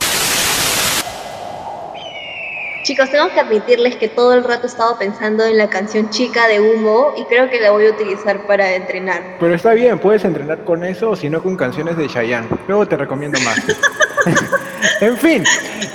Chicos, 2.85 3.11
tengo 3.11 3.29
que 3.35 3.41
admitirles 3.41 3.97
que 3.97 4.09
todo 4.09 4.33
el 4.33 4.45
rato 4.45 4.63
he 4.63 4.71
estado 4.71 4.99
pensando 4.99 5.45
en 5.45 5.59
la 5.59 5.69
canción 5.69 6.09
Chica 6.09 6.49
de 6.49 6.59
Humo 6.59 7.13
y 7.19 7.25
creo 7.25 7.51
que 7.51 7.61
la 7.61 7.71
voy 7.71 7.87
a 7.87 7.91
utilizar 7.91 8.47
para 8.47 8.75
entrenar. 8.75 9.37
Pero 9.39 9.55
está 9.55 9.75
bien, 9.75 9.99
puedes 9.99 10.25
entrenar 10.25 10.65
con 10.65 10.83
eso 10.85 11.11
o 11.11 11.17
si 11.17 11.29
no 11.29 11.43
con 11.43 11.55
canciones 11.57 11.99
de 11.99 12.09
Chayanne. 12.09 12.49
Luego 12.67 12.87
te 12.87 12.97
recomiendo 12.97 13.39
más. 13.41 13.59
en 15.01 15.17
fin, 15.17 15.45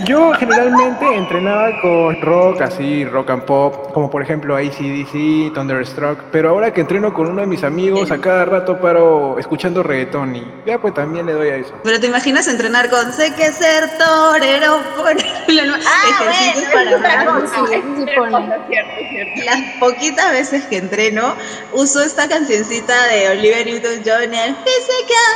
yo 0.06 0.34
generalmente 0.34 1.16
entrenaba 1.16 1.70
con 1.82 2.22
rock, 2.22 2.62
así, 2.62 3.06
rock 3.06 3.30
and 3.32 3.44
pop, 3.44 3.94
como 3.94 4.10
por 4.10 4.22
ejemplo 4.22 4.56
ACDC, 4.56 5.54
Thunderstruck, 5.54 6.20
pero 6.32 6.50
ahora 6.50 6.74
que 6.74 6.82
entreno 6.82 7.14
con 7.14 7.28
uno 7.28 7.42
de 7.42 7.48
mis 7.48 7.64
amigos, 7.64 8.12
a 8.12 8.20
cada 8.20 8.46
rato 8.46 8.80
paro 8.80 9.38
escuchando 9.40 9.84
reggaetón 9.84 10.36
y 10.36 10.46
ya 10.66 10.80
pues 10.80 10.94
también 10.94 11.26
le 11.26 11.34
doy 11.34 11.50
a 11.50 11.56
eso. 11.58 11.74
Pero 11.84 12.00
te 12.00 12.08
imaginas 12.08 12.48
entrenar 12.48 12.90
con 12.90 13.14
sé 13.14 13.34
que 13.34 13.52
ser 13.52 13.98
torero 13.98 14.82
por 14.96 15.12
ah, 15.12 16.04
para 16.74 16.92
Las 19.46 19.62
poquitas 19.80 20.32
veces 20.32 20.66
que 20.66 20.78
entreno, 20.78 21.36
uso 21.74 22.04
esta 22.04 22.28
cancioncita 22.28 23.08
de 23.08 23.30
Oliver 23.30 23.66
Newton-John, 23.66 24.34
el 24.34 24.56
Physical, 24.56 25.34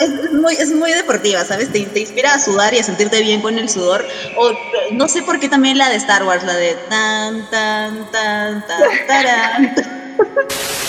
es 0.00 0.32
muy, 0.32 0.54
es 0.54 0.70
muy 0.70 0.92
deportiva, 0.92 1.44
¿sabes? 1.44 1.70
Te, 1.72 1.78
inspira 1.78 2.34
a 2.34 2.40
sudar 2.40 2.74
y 2.74 2.78
a 2.78 2.82
sentirte 2.82 3.20
bien 3.20 3.40
con 3.40 3.58
el 3.58 3.68
sudor. 3.68 4.06
O 4.36 4.52
no 4.92 5.08
sé 5.08 5.22
por 5.22 5.38
qué 5.40 5.48
también 5.48 5.78
la 5.78 5.88
de 5.88 5.96
Star 5.96 6.24
Wars, 6.24 6.44
la 6.44 6.54
de 6.54 6.74
tan, 6.88 7.50
tan, 7.50 8.10
tan, 8.10 8.66
tan, 8.66 9.06
tarán. 9.06 9.74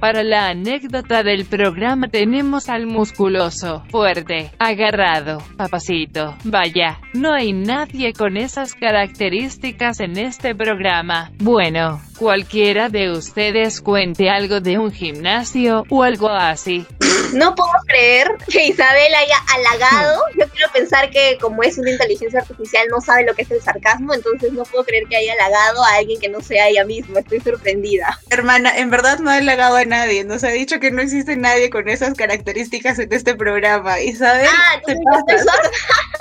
Para 0.00 0.22
la 0.22 0.48
anécdota 0.48 1.22
del 1.22 1.46
programa 1.46 2.08
tenemos 2.08 2.68
al 2.68 2.86
musculoso, 2.86 3.82
fuerte, 3.90 4.50
agarrado, 4.58 5.42
papacito. 5.56 6.36
Vaya, 6.44 7.00
no 7.14 7.32
hay 7.32 7.54
nadie 7.54 8.12
con 8.12 8.36
esas 8.36 8.74
características 8.74 10.00
en 10.00 10.18
este 10.18 10.54
programa. 10.54 11.32
Bueno, 11.38 12.02
cualquiera 12.18 12.90
de 12.90 13.10
ustedes 13.10 13.80
cuente 13.80 14.28
algo 14.28 14.60
de 14.60 14.78
un 14.78 14.92
gimnasio 14.92 15.84
o 15.88 16.02
algo 16.02 16.28
así. 16.28 16.86
No 17.32 17.54
puedo 17.54 17.72
creer 17.86 18.28
que 18.48 18.66
Isabel 18.66 19.14
haya 19.14 19.36
halagado. 19.54 20.22
Yo 20.38 20.48
quiero 20.48 20.70
pensar 20.72 21.10
que 21.10 21.38
como 21.40 21.62
es 21.62 21.78
una 21.78 21.90
inteligencia 21.90 22.40
artificial 22.40 22.86
no 22.88 23.00
sabe 23.00 23.24
lo 23.24 23.34
que 23.34 23.42
es 23.42 23.50
el 23.50 23.60
sarcasmo, 23.60 24.14
entonces 24.14 24.52
no 24.52 24.62
puedo 24.64 24.84
creer 24.84 25.04
que 25.08 25.16
haya 25.16 25.32
halagado 25.32 25.84
a 25.84 25.96
alguien 25.96 26.20
que 26.20 26.28
no 26.28 26.40
sea 26.40 26.68
ella 26.68 26.84
misma. 26.84 27.20
Estoy 27.20 27.40
sorprendida. 27.40 28.18
Hermana, 28.30 28.78
en 28.78 28.90
verdad 28.90 29.18
no 29.18 29.30
ha 29.30 29.36
halagado 29.36 29.76
a 29.76 29.85
nadie. 29.86 30.24
Nos 30.24 30.44
ha 30.44 30.48
dicho 30.48 30.80
que 30.80 30.90
no 30.90 31.02
existe 31.02 31.36
nadie 31.36 31.70
con 31.70 31.88
esas 31.88 32.14
características 32.14 32.98
en 32.98 33.12
este 33.12 33.34
programa. 33.34 34.00
Isabel, 34.00 34.48
ah, 34.50 34.80
te 34.84 34.94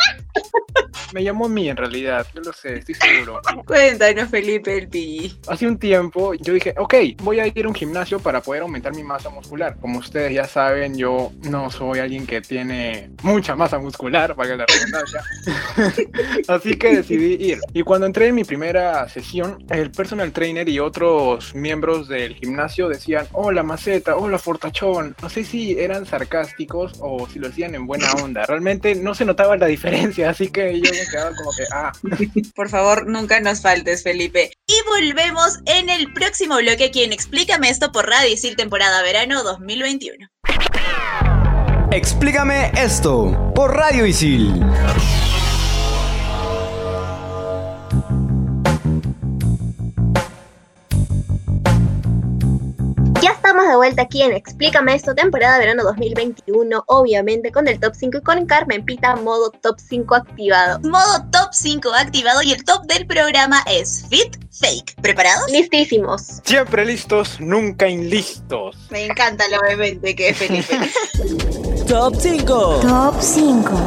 Me 1.15 1.21
llamo 1.21 1.47
mí 1.47 1.69
en 1.69 1.77
realidad, 1.77 2.27
yo 2.35 2.41
lo 2.41 2.51
sé, 2.51 2.79
estoy 2.79 2.93
seguro. 2.93 3.39
Cuéntanos, 3.65 4.29
Felipe, 4.29 4.77
el 4.77 4.89
pi. 4.89 5.33
Hace 5.47 5.65
un 5.65 5.77
tiempo 5.77 6.33
yo 6.33 6.51
dije, 6.51 6.75
ok, 6.77 6.93
voy 7.23 7.39
a 7.39 7.47
ir 7.47 7.63
a 7.63 7.69
un 7.69 7.73
gimnasio 7.73 8.19
para 8.19 8.41
poder 8.41 8.63
aumentar 8.63 8.93
mi 8.93 9.01
masa 9.01 9.29
muscular. 9.29 9.77
Como 9.79 9.99
ustedes 9.99 10.33
ya 10.33 10.43
saben, 10.43 10.97
yo 10.97 11.31
no 11.43 11.71
soy 11.71 11.99
alguien 11.99 12.27
que 12.27 12.41
tiene 12.41 13.11
mucha 13.23 13.55
masa 13.55 13.79
muscular, 13.79 14.35
para 14.35 14.57
la 14.57 14.65
redundancia. 14.65 15.23
Así 16.49 16.75
que 16.75 16.97
decidí 16.97 17.51
ir. 17.51 17.59
Y 17.73 17.83
cuando 17.83 18.07
entré 18.07 18.27
en 18.27 18.35
mi 18.35 18.43
primera 18.43 19.07
sesión, 19.07 19.63
el 19.69 19.91
personal 19.91 20.33
trainer 20.33 20.67
y 20.67 20.79
otros 20.79 21.55
miembros 21.55 22.09
del 22.09 22.35
gimnasio 22.35 22.89
decían, 22.89 23.25
hola 23.31 23.63
maceta, 23.63 24.17
hola 24.17 24.37
fortachón. 24.37 25.15
No 25.21 25.29
sé 25.29 25.45
si 25.45 25.79
eran 25.79 26.05
sarcásticos 26.05 26.91
o 26.99 27.25
si 27.29 27.39
lo 27.39 27.47
hacían 27.47 27.73
en 27.73 27.87
buena 27.87 28.11
onda. 28.21 28.45
Realmente 28.45 28.95
no 28.95 29.15
se 29.15 29.23
notaba 29.23 29.55
la 29.55 29.67
diferencia, 29.67 30.29
así 30.29 30.49
que 30.49 30.81
yo 30.81 30.91
me 31.05 31.11
quedaba 31.11 31.35
como 31.35 31.51
que, 31.51 31.63
ah. 31.71 31.91
Por 32.55 32.69
favor, 32.69 33.07
nunca 33.07 33.39
nos 33.39 33.61
faltes, 33.61 34.03
Felipe. 34.03 34.51
Y 34.67 34.75
volvemos 34.87 35.59
en 35.65 35.89
el 35.89 36.11
próximo 36.13 36.57
bloque, 36.57 36.91
quien 36.91 37.13
explícame 37.13 37.69
esto 37.69 37.91
por 37.91 38.07
Radio 38.09 38.33
Isil 38.33 38.55
temporada 38.55 39.01
verano 39.01 39.43
2021. 39.43 40.27
Explícame 41.91 42.71
esto 42.75 43.51
por 43.55 43.75
Radio 43.75 44.05
Isil. 44.05 44.61
Vuelta 53.85 54.01
aquí 54.01 54.23
en 54.23 54.33
Explícame 54.33 54.95
esto, 54.95 55.13
temporada 55.13 55.59
verano 55.59 55.83
2021, 55.83 56.85
obviamente 56.87 57.51
con 57.51 57.67
el 57.67 57.79
top 57.79 57.93
5 57.93 58.17
y 58.17 58.21
con 58.21 58.45
Carmen 58.47 58.83
Pita, 58.83 59.15
modo 59.17 59.51
top 59.51 59.75
5 59.77 60.15
activado. 60.15 60.79
Modo 60.79 61.23
top 61.31 61.49
5 61.51 61.93
activado 61.93 62.41
y 62.41 62.51
el 62.51 62.63
top 62.63 62.83
del 62.87 63.05
programa 63.05 63.63
es 63.69 64.07
Fit 64.09 64.37
Fake. 64.51 64.99
¿Preparados? 65.01 65.51
Listísimos. 65.51 66.41
Siempre 66.43 66.83
listos, 66.83 67.39
nunca 67.39 67.87
inlistos. 67.87 68.75
Me 68.89 69.05
encanta 69.05 69.47
lo 69.49 69.59
obviamente 69.59 70.15
que 70.15 70.29
es 70.29 70.37
Felipe. 70.37 70.79
Top 71.87 72.15
5. 72.19 72.79
Top 72.81 73.15
5. 73.19 73.85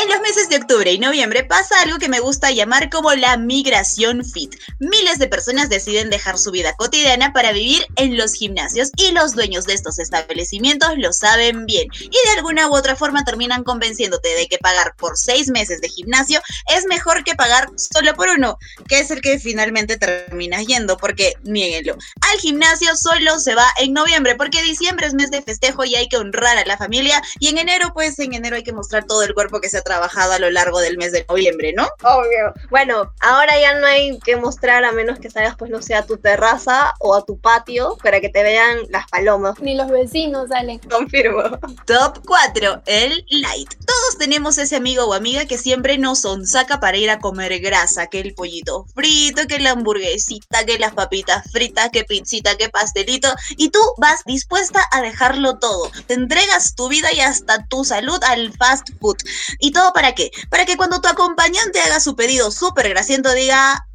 En 0.00 0.08
los 0.08 0.20
meses 0.20 0.48
de 0.48 0.58
octubre 0.58 0.92
y 0.92 1.00
noviembre 1.00 1.42
pasa 1.42 1.80
algo 1.80 1.98
que 1.98 2.08
me 2.08 2.20
gusta 2.20 2.52
llamar 2.52 2.88
como 2.88 3.12
la 3.14 3.36
migración 3.36 4.24
fit. 4.24 4.54
Miles 4.78 5.18
de 5.18 5.26
personas 5.26 5.68
deciden 5.70 6.08
dejar 6.08 6.38
su 6.38 6.52
vida 6.52 6.76
cotidiana 6.76 7.32
para 7.32 7.50
vivir 7.50 7.84
en 7.96 8.16
los 8.16 8.34
gimnasios 8.34 8.92
y 8.96 9.10
los 9.10 9.34
dueños 9.34 9.64
de 9.64 9.74
estos 9.74 9.98
establecimientos 9.98 10.90
lo 10.98 11.12
saben 11.12 11.66
bien 11.66 11.88
y 12.00 12.10
de 12.10 12.36
alguna 12.36 12.68
u 12.68 12.76
otra 12.76 12.94
forma 12.94 13.24
terminan 13.24 13.64
convenciéndote 13.64 14.28
de 14.36 14.46
que 14.46 14.58
pagar 14.58 14.94
por 14.94 15.16
seis 15.16 15.48
meses 15.48 15.80
de 15.80 15.88
gimnasio 15.88 16.40
es 16.76 16.86
mejor 16.86 17.24
que 17.24 17.34
pagar 17.34 17.68
solo 17.76 18.14
por 18.14 18.28
uno, 18.28 18.56
que 18.88 19.00
es 19.00 19.10
el 19.10 19.20
que 19.20 19.40
finalmente 19.40 19.96
terminas 19.96 20.64
yendo, 20.64 20.96
porque 20.96 21.34
niéguenlo. 21.42 21.96
Al 22.20 22.38
gimnasio 22.38 22.94
solo 22.94 23.40
se 23.40 23.56
va 23.56 23.66
en 23.80 23.94
noviembre, 23.94 24.36
porque 24.36 24.62
diciembre 24.62 25.08
es 25.08 25.14
mes 25.14 25.32
de 25.32 25.42
festejo 25.42 25.84
y 25.84 25.96
hay 25.96 26.08
que 26.08 26.18
honrar 26.18 26.56
a 26.56 26.64
la 26.66 26.76
familia 26.76 27.20
y 27.40 27.48
en 27.48 27.58
enero 27.58 27.90
pues 27.92 28.16
en 28.20 28.34
enero 28.34 28.54
hay 28.54 28.62
que 28.62 28.72
mostrar 28.72 29.04
todo 29.04 29.24
el 29.24 29.34
cuerpo 29.34 29.60
que 29.60 29.68
se 29.68 29.78
ha 29.78 29.87
trabajado 29.88 30.34
a 30.34 30.38
lo 30.38 30.50
largo 30.50 30.80
del 30.80 30.98
mes 30.98 31.12
de 31.12 31.24
noviembre, 31.28 31.72
¿no? 31.72 31.88
Obvio. 32.02 32.52
Bueno, 32.68 33.10
ahora 33.20 33.58
ya 33.58 33.80
no 33.80 33.86
hay 33.86 34.18
que 34.20 34.36
mostrar 34.36 34.84
a 34.84 34.92
menos 34.92 35.18
que 35.18 35.30
salgas, 35.30 35.56
pues 35.56 35.70
no 35.70 35.80
sé, 35.80 35.94
a 35.94 36.04
tu 36.04 36.18
terraza 36.18 36.92
o 37.00 37.14
a 37.14 37.24
tu 37.24 37.40
patio 37.40 37.96
para 38.02 38.20
que 38.20 38.28
te 38.28 38.42
vean 38.42 38.80
las 38.90 39.08
palomas. 39.08 39.58
Ni 39.60 39.74
los 39.74 39.90
vecinos 39.90 40.48
salen. 40.50 40.78
Confirmo. 40.80 41.42
Top 41.86 42.20
4, 42.26 42.82
el 42.84 43.24
light. 43.30 43.72
Todos 43.86 44.18
tenemos 44.18 44.58
ese 44.58 44.76
amigo 44.76 45.04
o 45.04 45.14
amiga 45.14 45.46
que 45.46 45.56
siempre 45.56 45.96
nos 45.96 46.20
sonsaca 46.20 46.80
para 46.80 46.98
ir 46.98 47.08
a 47.08 47.18
comer 47.18 47.58
grasa, 47.60 48.08
que 48.08 48.20
el 48.20 48.34
pollito 48.34 48.84
frito, 48.94 49.46
que 49.46 49.58
la 49.58 49.70
hamburguesita, 49.70 50.66
que 50.66 50.78
las 50.78 50.92
papitas 50.92 51.50
fritas, 51.50 51.88
que 51.90 52.04
pizzita, 52.04 52.56
que 52.58 52.68
pastelito, 52.68 53.28
y 53.56 53.70
tú 53.70 53.78
vas 53.96 54.22
dispuesta 54.26 54.84
a 54.92 55.00
dejarlo 55.00 55.58
todo. 55.58 55.90
Te 56.06 56.14
entregas 56.14 56.74
tu 56.74 56.88
vida 56.88 57.08
y 57.14 57.20
hasta 57.20 57.66
tu 57.66 57.84
salud 57.84 58.18
al 58.24 58.52
fast 58.52 58.90
food. 59.00 59.16
¿Y 59.58 59.70
para 59.94 60.14
qué? 60.14 60.30
Para 60.50 60.64
que 60.64 60.76
cuando 60.76 61.00
tu 61.00 61.08
acompañante 61.08 61.80
haga 61.80 62.00
su 62.00 62.16
pedido 62.16 62.50
súper 62.50 62.88
grasiento 62.88 63.32
diga, 63.34 63.86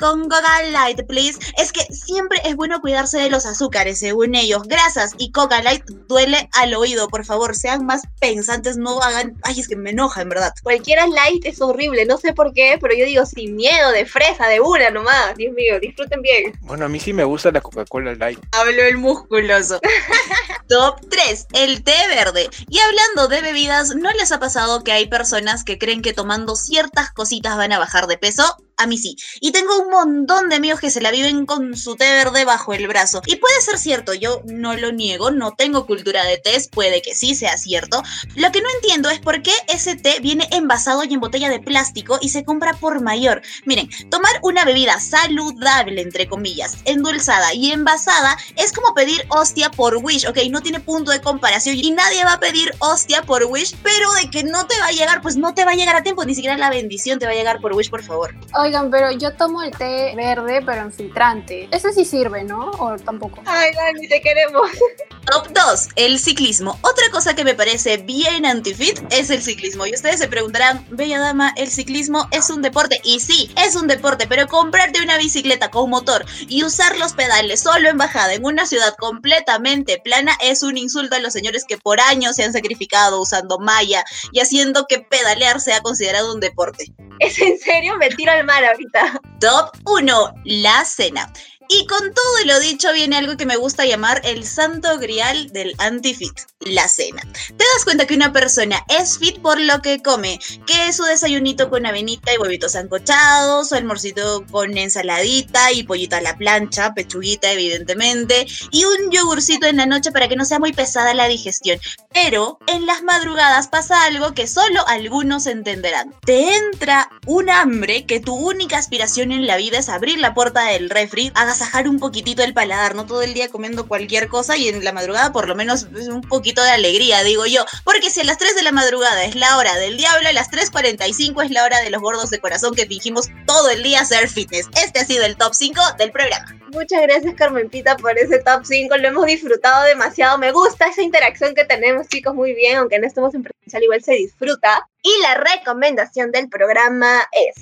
"Ah, 0.00 0.10
con 0.10 0.28
Coca 0.28 0.62
Light, 0.70 1.06
please. 1.06 1.38
Es 1.58 1.72
que 1.72 1.82
siempre 1.92 2.40
es 2.44 2.56
bueno 2.56 2.80
cuidarse 2.80 3.18
de 3.18 3.30
los 3.30 3.46
azúcares, 3.46 3.98
según 3.98 4.34
ellos. 4.34 4.62
Grasas 4.64 5.12
y 5.18 5.30
Coca 5.30 5.62
Light 5.62 5.84
duele 6.08 6.48
al 6.52 6.74
oído, 6.74 7.08
por 7.08 7.24
favor, 7.24 7.54
sean 7.54 7.84
más 7.86 8.02
pensantes, 8.20 8.76
no 8.76 9.00
hagan... 9.02 9.36
Ay, 9.42 9.60
es 9.60 9.68
que 9.68 9.76
me 9.76 9.90
enoja, 9.90 10.22
en 10.22 10.28
verdad. 10.28 10.52
Cualquiera 10.62 11.06
light 11.06 11.44
es 11.44 11.60
horrible, 11.60 12.06
no 12.06 12.18
sé 12.18 12.32
por 12.32 12.52
qué, 12.52 12.78
pero 12.80 12.94
yo 12.94 13.04
digo 13.04 13.24
sin 13.26 13.56
miedo, 13.56 13.90
de 13.92 14.06
fresa, 14.06 14.46
de 14.48 14.60
una 14.60 14.90
nomás. 14.90 15.36
Dios 15.36 15.54
mío, 15.54 15.78
disfruten 15.80 16.22
bien. 16.22 16.58
Bueno, 16.62 16.86
a 16.86 16.88
mí 16.88 17.00
sí 17.00 17.12
me 17.12 17.24
gusta 17.24 17.50
la 17.50 17.60
Coca-Cola 17.60 18.14
Light. 18.14 18.38
Habló 18.52 18.82
el 18.82 18.96
musculoso. 18.98 19.80
Top 20.68 21.00
3, 21.10 21.46
el 21.54 21.82
té 21.82 21.94
verde. 22.08 22.48
Y 22.68 22.78
hablando 22.78 23.28
de 23.28 23.42
bebidas, 23.42 23.94
¿no 23.94 24.10
les 24.12 24.32
ha 24.32 24.38
pasado 24.38 24.84
que 24.84 24.92
hay 24.92 25.08
personas 25.08 25.64
que 25.64 25.78
creen 25.78 26.02
que 26.02 26.12
tomando 26.12 26.54
ciertas 26.56 27.10
cositas 27.12 27.56
van 27.56 27.72
a 27.72 27.78
bajar 27.78 28.06
de 28.06 28.18
peso? 28.18 28.56
A 28.80 28.86
mí 28.86 28.96
sí. 28.96 29.14
Y 29.40 29.52
tengo 29.52 29.78
un 29.78 29.90
montón 29.90 30.48
de 30.48 30.56
amigos 30.56 30.80
que 30.80 30.90
se 30.90 31.02
la 31.02 31.10
viven 31.10 31.44
con 31.44 31.76
su 31.76 31.96
té 31.96 32.10
verde 32.12 32.46
bajo 32.46 32.72
el 32.72 32.88
brazo. 32.88 33.20
Y 33.26 33.36
puede 33.36 33.60
ser 33.60 33.76
cierto, 33.76 34.14
yo 34.14 34.40
no 34.46 34.74
lo 34.74 34.90
niego, 34.90 35.30
no 35.30 35.52
tengo 35.52 35.84
cultura 35.84 36.24
de 36.24 36.38
té, 36.38 36.56
puede 36.72 37.02
que 37.02 37.14
sí 37.14 37.34
sea 37.34 37.58
cierto. 37.58 38.02
Lo 38.36 38.50
que 38.50 38.62
no 38.62 38.68
entiendo 38.76 39.10
es 39.10 39.18
por 39.18 39.42
qué 39.42 39.52
ese 39.68 39.96
té 39.96 40.16
viene 40.22 40.48
envasado 40.50 41.04
y 41.04 41.12
en 41.12 41.20
botella 41.20 41.50
de 41.50 41.60
plástico 41.60 42.18
y 42.22 42.30
se 42.30 42.42
compra 42.42 42.72
por 42.72 43.02
mayor. 43.02 43.42
Miren, 43.66 43.90
tomar 44.08 44.32
una 44.42 44.64
bebida 44.64 44.98
saludable, 44.98 46.00
entre 46.00 46.26
comillas, 46.26 46.78
endulzada 46.86 47.52
y 47.52 47.72
envasada 47.72 48.38
es 48.56 48.72
como 48.72 48.94
pedir 48.94 49.26
hostia 49.28 49.70
por 49.70 49.96
Wish, 49.96 50.26
¿ok? 50.26 50.38
No 50.50 50.62
tiene 50.62 50.80
punto 50.80 51.10
de 51.10 51.20
comparación 51.20 51.76
y 51.76 51.90
nadie 51.90 52.24
va 52.24 52.34
a 52.34 52.40
pedir 52.40 52.74
hostia 52.78 53.20
por 53.24 53.44
Wish, 53.44 53.76
pero 53.82 54.10
de 54.14 54.30
que 54.30 54.42
no 54.42 54.66
te 54.66 54.78
va 54.80 54.86
a 54.86 54.92
llegar, 54.92 55.20
pues 55.20 55.36
no 55.36 55.52
te 55.52 55.66
va 55.66 55.72
a 55.72 55.74
llegar 55.74 55.96
a 55.96 56.02
tiempo, 56.02 56.24
ni 56.24 56.34
siquiera 56.34 56.56
la 56.56 56.70
bendición 56.70 57.18
te 57.18 57.26
va 57.26 57.32
a 57.32 57.34
llegar 57.34 57.60
por 57.60 57.74
Wish, 57.74 57.90
por 57.90 58.02
favor. 58.02 58.34
Oigan, 58.70 58.88
pero 58.88 59.10
yo 59.10 59.32
tomo 59.34 59.64
el 59.64 59.72
té 59.72 60.12
verde, 60.14 60.62
pero 60.64 60.82
en 60.82 60.92
filtrante. 60.92 61.68
Ese 61.72 61.92
sí 61.92 62.04
sirve, 62.04 62.44
¿no? 62.44 62.70
¿O 62.78 62.96
tampoco? 62.98 63.42
Ay, 63.44 63.72
Dani, 63.74 64.06
te 64.06 64.20
queremos. 64.20 64.70
Top 65.30 65.46
2, 65.52 65.88
el 65.94 66.18
ciclismo. 66.18 66.76
Otra 66.82 67.08
cosa 67.12 67.36
que 67.36 67.44
me 67.44 67.54
parece 67.54 67.98
bien 67.98 68.44
antifit 68.44 69.00
es 69.10 69.30
el 69.30 69.40
ciclismo. 69.40 69.86
Y 69.86 69.94
ustedes 69.94 70.18
se 70.18 70.26
preguntarán, 70.26 70.84
Bella 70.90 71.20
Dama, 71.20 71.52
¿el 71.56 71.70
ciclismo 71.70 72.26
es 72.32 72.50
un 72.50 72.62
deporte? 72.62 73.00
Y 73.04 73.20
sí, 73.20 73.48
es 73.56 73.76
un 73.76 73.86
deporte, 73.86 74.26
pero 74.26 74.48
comprarte 74.48 75.00
una 75.00 75.18
bicicleta 75.18 75.70
con 75.70 75.88
motor 75.88 76.26
y 76.48 76.64
usar 76.64 76.98
los 76.98 77.12
pedales 77.12 77.60
solo 77.60 77.88
en 77.88 77.96
bajada 77.96 78.34
en 78.34 78.44
una 78.44 78.66
ciudad 78.66 78.96
completamente 78.96 80.00
plana 80.02 80.36
es 80.42 80.64
un 80.64 80.76
insulto 80.76 81.14
a 81.14 81.20
los 81.20 81.32
señores 81.32 81.64
que 81.64 81.78
por 81.78 82.00
años 82.00 82.34
se 82.34 82.42
han 82.42 82.52
sacrificado 82.52 83.20
usando 83.20 83.58
malla 83.60 84.04
y 84.32 84.40
haciendo 84.40 84.86
que 84.88 84.98
pedalear 84.98 85.60
sea 85.60 85.80
considerado 85.80 86.34
un 86.34 86.40
deporte. 86.40 86.92
¿Es 87.20 87.38
en 87.38 87.58
serio? 87.58 87.96
Me 87.98 88.08
tiro 88.08 88.32
al 88.32 88.44
mar 88.44 88.64
ahorita. 88.64 89.20
Top 89.40 89.76
1, 89.84 90.34
la 90.44 90.84
cena. 90.84 91.32
Y 91.72 91.86
con 91.86 92.12
todo 92.12 92.44
lo 92.46 92.58
dicho 92.58 92.92
viene 92.92 93.16
algo 93.16 93.36
que 93.36 93.46
me 93.46 93.54
gusta 93.54 93.86
llamar 93.86 94.20
el 94.24 94.44
santo 94.44 94.98
grial 94.98 95.52
del 95.52 95.72
anti-fit, 95.78 96.36
la 96.58 96.88
cena. 96.88 97.22
Te 97.22 97.64
das 97.74 97.84
cuenta 97.84 98.08
que 98.08 98.14
una 98.16 98.32
persona 98.32 98.84
es 98.88 99.18
fit 99.18 99.40
por 99.40 99.60
lo 99.60 99.80
que 99.80 100.02
come, 100.02 100.40
que 100.66 100.88
es 100.88 100.96
su 100.96 101.04
desayunito 101.04 101.70
con 101.70 101.86
avenita 101.86 102.34
y 102.34 102.38
huevitos 102.38 102.72
sancochados, 102.72 103.68
su 103.68 103.76
almorcito 103.76 104.44
con 104.50 104.76
ensaladita 104.76 105.70
y 105.70 105.84
pollito 105.84 106.16
a 106.16 106.20
la 106.20 106.36
plancha, 106.36 106.92
pechuguita 106.92 107.52
evidentemente, 107.52 108.48
y 108.72 108.84
un 108.84 109.12
yogurcito 109.12 109.68
en 109.68 109.76
la 109.76 109.86
noche 109.86 110.10
para 110.10 110.28
que 110.28 110.34
no 110.34 110.44
sea 110.44 110.58
muy 110.58 110.72
pesada 110.72 111.14
la 111.14 111.28
digestión. 111.28 111.78
Pero 112.12 112.58
en 112.66 112.84
las 112.84 113.04
madrugadas 113.04 113.68
pasa 113.68 114.06
algo 114.06 114.34
que 114.34 114.48
solo 114.48 114.84
algunos 114.88 115.46
entenderán. 115.46 116.16
Te 116.26 116.52
entra 116.56 117.08
un 117.26 117.48
hambre 117.48 118.06
que 118.06 118.18
tu 118.18 118.34
única 118.34 118.76
aspiración 118.76 119.30
en 119.30 119.46
la 119.46 119.56
vida 119.56 119.78
es 119.78 119.88
abrir 119.88 120.18
la 120.18 120.34
puerta 120.34 120.64
del 120.64 120.90
refri, 120.90 121.30
agasajar 121.60 121.88
un 121.88 121.98
poquitito 121.98 122.42
el 122.42 122.54
paladar, 122.54 122.94
no 122.94 123.04
todo 123.04 123.20
el 123.22 123.34
día 123.34 123.50
comiendo 123.50 123.86
cualquier 123.86 124.28
cosa 124.28 124.56
y 124.56 124.68
en 124.68 124.82
la 124.82 124.92
madrugada 124.92 125.30
por 125.30 125.46
lo 125.46 125.54
menos 125.54 125.88
un 126.08 126.22
poquito 126.22 126.62
de 126.62 126.70
alegría, 126.70 127.22
digo 127.22 127.44
yo. 127.44 127.64
Porque 127.84 128.08
si 128.08 128.20
a 128.20 128.24
las 128.24 128.38
3 128.38 128.54
de 128.54 128.62
la 128.62 128.72
madrugada 128.72 129.24
es 129.24 129.34
la 129.34 129.58
hora 129.58 129.76
del 129.76 129.98
diablo, 129.98 130.28
a 130.28 130.32
las 130.32 130.50
3.45 130.50 131.44
es 131.44 131.50
la 131.50 131.64
hora 131.64 131.80
de 131.80 131.90
los 131.90 132.00
gordos 132.00 132.30
de 132.30 132.40
corazón 132.40 132.74
que 132.74 132.86
fingimos 132.86 133.28
todo 133.46 133.68
el 133.70 133.82
día 133.82 134.04
ser 134.04 134.28
fitness. 134.28 134.68
Este 134.82 135.00
ha 135.00 135.04
sido 135.04 135.24
el 135.26 135.36
top 135.36 135.52
5 135.54 135.80
del 135.98 136.12
programa. 136.12 136.46
Muchas 136.72 137.02
gracias, 137.02 137.34
Carmen 137.34 137.68
Pita, 137.68 137.96
por 137.96 138.16
ese 138.16 138.38
top 138.38 138.64
5. 138.64 138.96
Lo 138.96 139.08
hemos 139.08 139.26
disfrutado 139.26 139.84
demasiado. 139.84 140.38
Me 140.38 140.52
gusta 140.52 140.86
esa 140.86 141.02
interacción 141.02 141.54
que 141.54 141.64
tenemos, 141.64 142.08
chicos, 142.08 142.34
muy 142.34 142.54
bien. 142.54 142.78
Aunque 142.78 142.98
no 142.98 143.06
estemos 143.06 143.34
en 143.34 143.42
presencial, 143.42 143.82
igual 143.82 144.02
se 144.02 144.12
disfruta. 144.12 144.88
Y 145.02 145.10
la 145.22 145.34
recomendación 145.34 146.30
del 146.30 146.48
programa 146.48 147.22
es... 147.32 147.54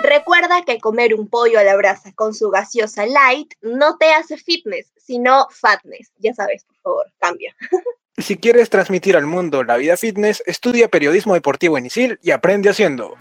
Recuerda 0.00 0.64
que 0.64 0.78
comer 0.78 1.14
un 1.14 1.28
pollo 1.28 1.58
a 1.58 1.64
la 1.64 1.76
brasa 1.76 2.12
con 2.14 2.32
su 2.32 2.50
gaseosa 2.50 3.04
light 3.06 3.54
no 3.62 3.98
te 3.98 4.12
hace 4.12 4.36
fitness, 4.36 4.92
sino 4.96 5.48
fatness. 5.50 6.12
Ya 6.18 6.32
sabes, 6.34 6.64
por 6.64 6.76
favor, 6.76 7.12
cambia. 7.18 7.54
Si 8.16 8.36
quieres 8.36 8.68
transmitir 8.68 9.16
al 9.16 9.26
mundo 9.26 9.62
la 9.62 9.76
vida 9.76 9.96
fitness, 9.96 10.42
estudia 10.46 10.88
periodismo 10.88 11.34
deportivo 11.34 11.78
en 11.78 11.86
ISIL 11.86 12.18
y 12.20 12.32
aprende 12.32 12.68
haciendo. 12.68 13.16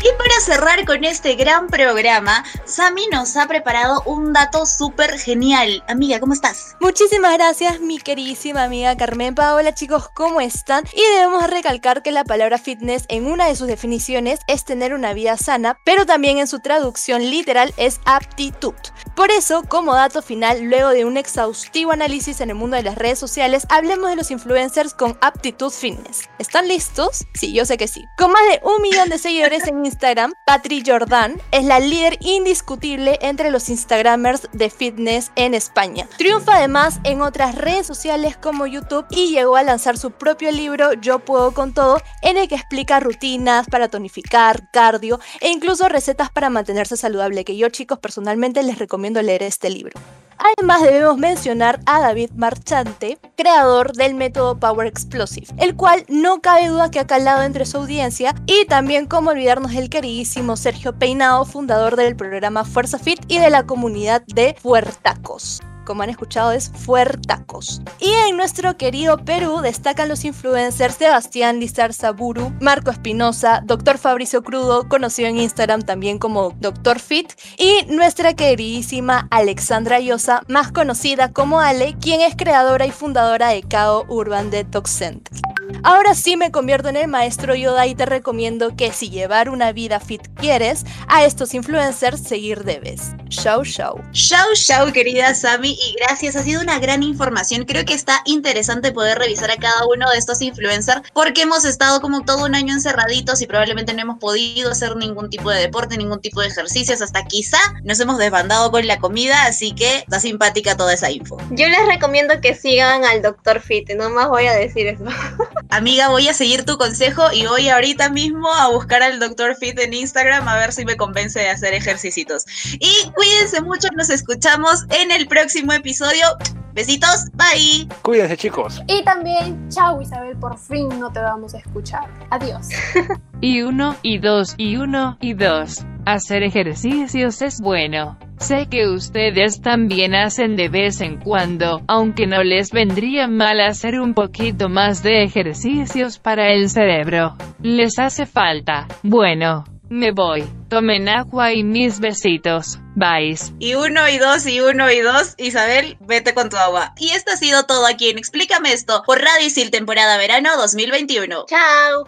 Y 0.00 0.16
para 0.16 0.40
cerrar 0.40 0.84
con 0.84 1.02
este 1.02 1.34
gran 1.34 1.66
programa, 1.66 2.44
Sami 2.64 3.08
nos 3.08 3.36
ha 3.36 3.48
preparado 3.48 4.00
un 4.06 4.32
dato 4.32 4.64
súper 4.64 5.18
genial. 5.18 5.82
Amiga, 5.88 6.20
¿cómo 6.20 6.34
estás? 6.34 6.76
Muchísimas 6.80 7.34
gracias, 7.34 7.80
mi 7.80 7.98
queridísima 7.98 8.62
amiga 8.62 8.96
Carmen 8.96 9.34
Paola. 9.34 9.74
Chicos, 9.74 10.08
¿cómo 10.14 10.40
están? 10.40 10.84
Y 10.92 11.02
debemos 11.16 11.50
recalcar 11.50 12.02
que 12.02 12.12
la 12.12 12.22
palabra 12.22 12.58
fitness 12.58 13.06
en 13.08 13.26
una 13.26 13.46
de 13.46 13.56
sus 13.56 13.66
definiciones 13.66 14.38
es 14.46 14.64
tener 14.64 14.94
una 14.94 15.14
vida 15.14 15.36
sana, 15.36 15.78
pero 15.84 16.06
también 16.06 16.38
en 16.38 16.46
su 16.46 16.60
traducción 16.60 17.28
literal 17.28 17.74
es 17.76 18.00
aptitud. 18.04 18.74
Por 19.18 19.32
eso, 19.32 19.64
como 19.66 19.96
dato 19.96 20.22
final, 20.22 20.62
luego 20.62 20.90
de 20.90 21.04
un 21.04 21.16
exhaustivo 21.16 21.90
análisis 21.90 22.40
en 22.40 22.50
el 22.50 22.54
mundo 22.54 22.76
de 22.76 22.84
las 22.84 22.94
redes 22.94 23.18
sociales, 23.18 23.66
hablemos 23.68 24.10
de 24.10 24.14
los 24.14 24.30
influencers 24.30 24.94
con 24.94 25.18
aptitud 25.20 25.72
fitness. 25.72 26.28
¿Están 26.38 26.68
listos? 26.68 27.26
Sí, 27.34 27.52
yo 27.52 27.64
sé 27.64 27.78
que 27.78 27.88
sí. 27.88 28.04
Con 28.16 28.30
más 28.30 28.42
de 28.48 28.60
un 28.62 28.80
millón 28.80 29.08
de 29.08 29.18
seguidores 29.18 29.66
en 29.66 29.84
Instagram, 29.84 30.34
Patri 30.46 30.84
Jordan 30.86 31.42
es 31.50 31.64
la 31.64 31.80
líder 31.80 32.16
indiscutible 32.20 33.18
entre 33.20 33.50
los 33.50 33.68
Instagramers 33.68 34.48
de 34.52 34.70
fitness 34.70 35.32
en 35.34 35.54
España. 35.54 36.08
Triunfa 36.16 36.54
además 36.54 37.00
en 37.02 37.20
otras 37.20 37.56
redes 37.56 37.88
sociales 37.88 38.36
como 38.36 38.68
YouTube 38.68 39.06
y 39.10 39.30
llegó 39.30 39.56
a 39.56 39.64
lanzar 39.64 39.98
su 39.98 40.12
propio 40.12 40.52
libro 40.52 40.92
Yo 40.92 41.18
puedo 41.18 41.52
con 41.54 41.74
todo, 41.74 42.00
en 42.22 42.36
el 42.36 42.46
que 42.46 42.54
explica 42.54 43.00
rutinas 43.00 43.66
para 43.66 43.88
tonificar, 43.88 44.70
cardio 44.70 45.18
e 45.40 45.48
incluso 45.48 45.88
recetas 45.88 46.30
para 46.30 46.50
mantenerse 46.50 46.96
saludable, 46.96 47.44
que 47.44 47.56
yo 47.56 47.68
chicos 47.68 47.98
personalmente 47.98 48.62
les 48.62 48.78
recomiendo 48.78 49.07
leer 49.12 49.42
este 49.42 49.70
libro. 49.70 49.98
Además 50.38 50.82
debemos 50.82 51.18
mencionar 51.18 51.80
a 51.86 52.00
David 52.00 52.30
Marchante, 52.36 53.18
creador 53.36 53.92
del 53.94 54.14
método 54.14 54.58
Power 54.58 54.86
Explosive, 54.86 55.48
el 55.58 55.74
cual 55.74 56.04
no 56.08 56.40
cabe 56.40 56.68
duda 56.68 56.90
que 56.90 57.00
ha 57.00 57.06
calado 57.06 57.42
entre 57.42 57.66
su 57.66 57.78
audiencia 57.78 58.34
y 58.46 58.64
también 58.66 59.06
como 59.06 59.30
olvidarnos 59.30 59.72
del 59.72 59.90
queridísimo 59.90 60.56
Sergio 60.56 60.96
Peinado, 60.96 61.44
fundador 61.44 61.96
del 61.96 62.14
programa 62.14 62.64
Fuerza 62.64 62.98
Fit 62.98 63.20
y 63.26 63.38
de 63.38 63.50
la 63.50 63.66
comunidad 63.66 64.22
de 64.26 64.54
Fuertacos 64.60 65.60
como 65.88 66.02
han 66.02 66.10
escuchado, 66.10 66.52
es 66.52 66.70
Fuertacos. 66.70 67.80
Y 67.98 68.12
en 68.28 68.36
nuestro 68.36 68.76
querido 68.76 69.16
Perú 69.16 69.60
destacan 69.62 70.10
los 70.10 70.26
influencers 70.26 70.96
Sebastián 70.96 71.60
Lizar 71.60 71.94
Saburu, 71.94 72.52
Marco 72.60 72.90
Espinosa, 72.90 73.62
Dr. 73.64 73.96
Fabricio 73.96 74.42
Crudo, 74.42 74.86
conocido 74.86 75.28
en 75.28 75.38
Instagram 75.38 75.82
también 75.82 76.18
como 76.18 76.54
Dr. 76.60 77.00
Fit, 77.00 77.32
y 77.56 77.86
nuestra 77.88 78.34
queridísima 78.34 79.28
Alexandra 79.30 79.98
Llosa, 79.98 80.42
más 80.46 80.70
conocida 80.70 81.32
como 81.32 81.60
Ale, 81.60 81.96
quien 81.98 82.20
es 82.20 82.36
creadora 82.36 82.84
y 82.84 82.90
fundadora 82.90 83.48
de 83.48 83.62
KO 83.62 84.04
Urban 84.08 84.50
Detox 84.50 84.90
Center. 84.90 85.38
Ahora 85.82 86.14
sí 86.14 86.36
me 86.36 86.50
convierto 86.50 86.88
en 86.88 86.96
el 86.96 87.08
maestro 87.08 87.54
Yoda 87.54 87.86
y 87.86 87.94
te 87.94 88.06
recomiendo 88.06 88.74
que 88.76 88.92
si 88.92 89.10
llevar 89.10 89.48
una 89.48 89.72
vida 89.72 90.00
fit 90.00 90.22
quieres, 90.34 90.84
a 91.06 91.24
estos 91.24 91.54
influencers 91.54 92.20
seguir 92.20 92.64
debes. 92.64 93.12
Show, 93.28 93.62
show. 93.64 94.00
Show, 94.12 94.54
show, 94.54 94.92
querida 94.92 95.34
Sami, 95.34 95.77
y 95.80 95.94
gracias. 96.00 96.36
Ha 96.36 96.42
sido 96.42 96.60
una 96.60 96.78
gran 96.78 97.02
información. 97.02 97.64
Creo 97.64 97.84
que 97.84 97.94
está 97.94 98.22
interesante 98.24 98.92
poder 98.92 99.18
revisar 99.18 99.50
a 99.50 99.56
cada 99.56 99.86
uno 99.86 100.10
de 100.10 100.18
estos 100.18 100.42
influencers 100.42 101.02
porque 101.12 101.42
hemos 101.42 101.64
estado 101.64 102.00
como 102.00 102.24
todo 102.24 102.44
un 102.44 102.54
año 102.54 102.74
encerraditos 102.74 103.40
y 103.42 103.46
probablemente 103.46 103.94
no 103.94 104.02
hemos 104.02 104.18
podido 104.18 104.70
hacer 104.70 104.96
ningún 104.96 105.30
tipo 105.30 105.50
de 105.50 105.60
deporte, 105.60 105.96
ningún 105.96 106.20
tipo 106.20 106.40
de 106.40 106.48
ejercicios. 106.48 107.02
Hasta 107.02 107.24
quizá 107.24 107.58
nos 107.84 108.00
hemos 108.00 108.18
desbandado 108.18 108.70
con 108.70 108.86
la 108.86 108.98
comida, 108.98 109.44
así 109.44 109.72
que 109.72 109.98
está 109.98 110.20
simpática 110.20 110.76
toda 110.76 110.94
esa 110.94 111.10
info. 111.10 111.38
Yo 111.50 111.68
les 111.68 111.86
recomiendo 111.86 112.40
que 112.40 112.54
sigan 112.54 113.04
al 113.04 113.22
Dr. 113.22 113.60
Fit, 113.60 113.90
no 113.90 114.10
más 114.10 114.28
voy 114.28 114.46
a 114.46 114.54
decir 114.54 114.86
eso. 114.86 115.04
Amiga, 115.70 116.08
voy 116.08 116.28
a 116.28 116.32
seguir 116.32 116.64
tu 116.64 116.78
consejo 116.78 117.24
y 117.32 117.46
voy 117.46 117.68
ahorita 117.68 118.08
mismo 118.08 118.50
a 118.52 118.70
buscar 118.70 119.02
al 119.02 119.20
Dr. 119.20 119.54
Fit 119.54 119.78
en 119.78 119.92
Instagram 119.92 120.48
a 120.48 120.56
ver 120.56 120.72
si 120.72 120.86
me 120.86 120.96
convence 120.96 121.40
de 121.40 121.50
hacer 121.50 121.74
ejercicios. 121.74 122.46
Y 122.80 123.10
cuídense 123.10 123.60
mucho, 123.60 123.88
nos 123.94 124.08
escuchamos 124.08 124.86
en 124.88 125.10
el 125.10 125.28
próximo 125.28 125.74
episodio. 125.74 126.24
Besitos, 126.72 127.26
bye. 127.34 127.86
Cuídense 128.02 128.36
chicos. 128.38 128.82
Y 128.86 129.04
también, 129.04 129.68
chao 129.68 130.00
Isabel, 130.00 130.38
por 130.38 130.58
fin 130.58 130.88
no 130.98 131.12
te 131.12 131.20
vamos 131.20 131.54
a 131.54 131.58
escuchar. 131.58 132.08
Adiós. 132.30 132.68
y 133.42 133.60
uno, 133.60 133.94
y 134.02 134.18
dos, 134.18 134.54
y 134.56 134.76
uno, 134.76 135.18
y 135.20 135.34
dos. 135.34 135.84
Hacer 136.06 136.44
ejercicios 136.44 137.42
es 137.42 137.60
bueno. 137.60 138.16
Sé 138.40 138.68
que 138.70 138.86
ustedes 138.88 139.60
también 139.62 140.14
hacen 140.14 140.56
de 140.56 140.68
vez 140.68 141.00
en 141.00 141.18
cuando, 141.18 141.82
aunque 141.88 142.26
no 142.26 142.42
les 142.42 142.70
vendría 142.70 143.26
mal 143.26 143.60
hacer 143.60 144.00
un 144.00 144.14
poquito 144.14 144.68
más 144.68 145.02
de 145.02 145.24
ejercicios 145.24 146.18
para 146.18 146.52
el 146.52 146.70
cerebro. 146.70 147.36
Les 147.60 147.98
hace 147.98 148.26
falta. 148.26 148.86
Bueno, 149.02 149.64
me 149.90 150.12
voy. 150.12 150.44
Tomen 150.68 151.08
agua 151.08 151.52
y 151.52 151.64
mis 151.64 151.98
besitos. 151.98 152.78
Bye. 152.94 153.36
Y 153.58 153.74
uno 153.74 154.08
y 154.08 154.18
dos 154.18 154.46
y 154.46 154.60
uno 154.60 154.90
y 154.90 155.00
dos. 155.00 155.34
Isabel, 155.38 155.96
vete 156.00 156.32
con 156.34 156.48
tu 156.48 156.56
agua. 156.56 156.94
Y 156.98 157.10
esto 157.10 157.32
ha 157.32 157.36
sido 157.36 157.64
todo 157.64 157.86
aquí 157.86 158.10
en 158.10 158.18
Explícame 158.18 158.72
esto 158.72 159.02
por 159.04 159.18
Radio 159.18 159.46
Isil 159.46 159.70
temporada 159.70 160.16
verano 160.16 160.50
2021. 160.58 161.46
Chao. 161.48 162.04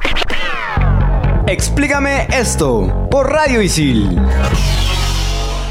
Explícame 1.46 2.28
esto 2.30 3.08
por 3.10 3.30
Radio 3.30 3.60
Isil. 3.62 4.16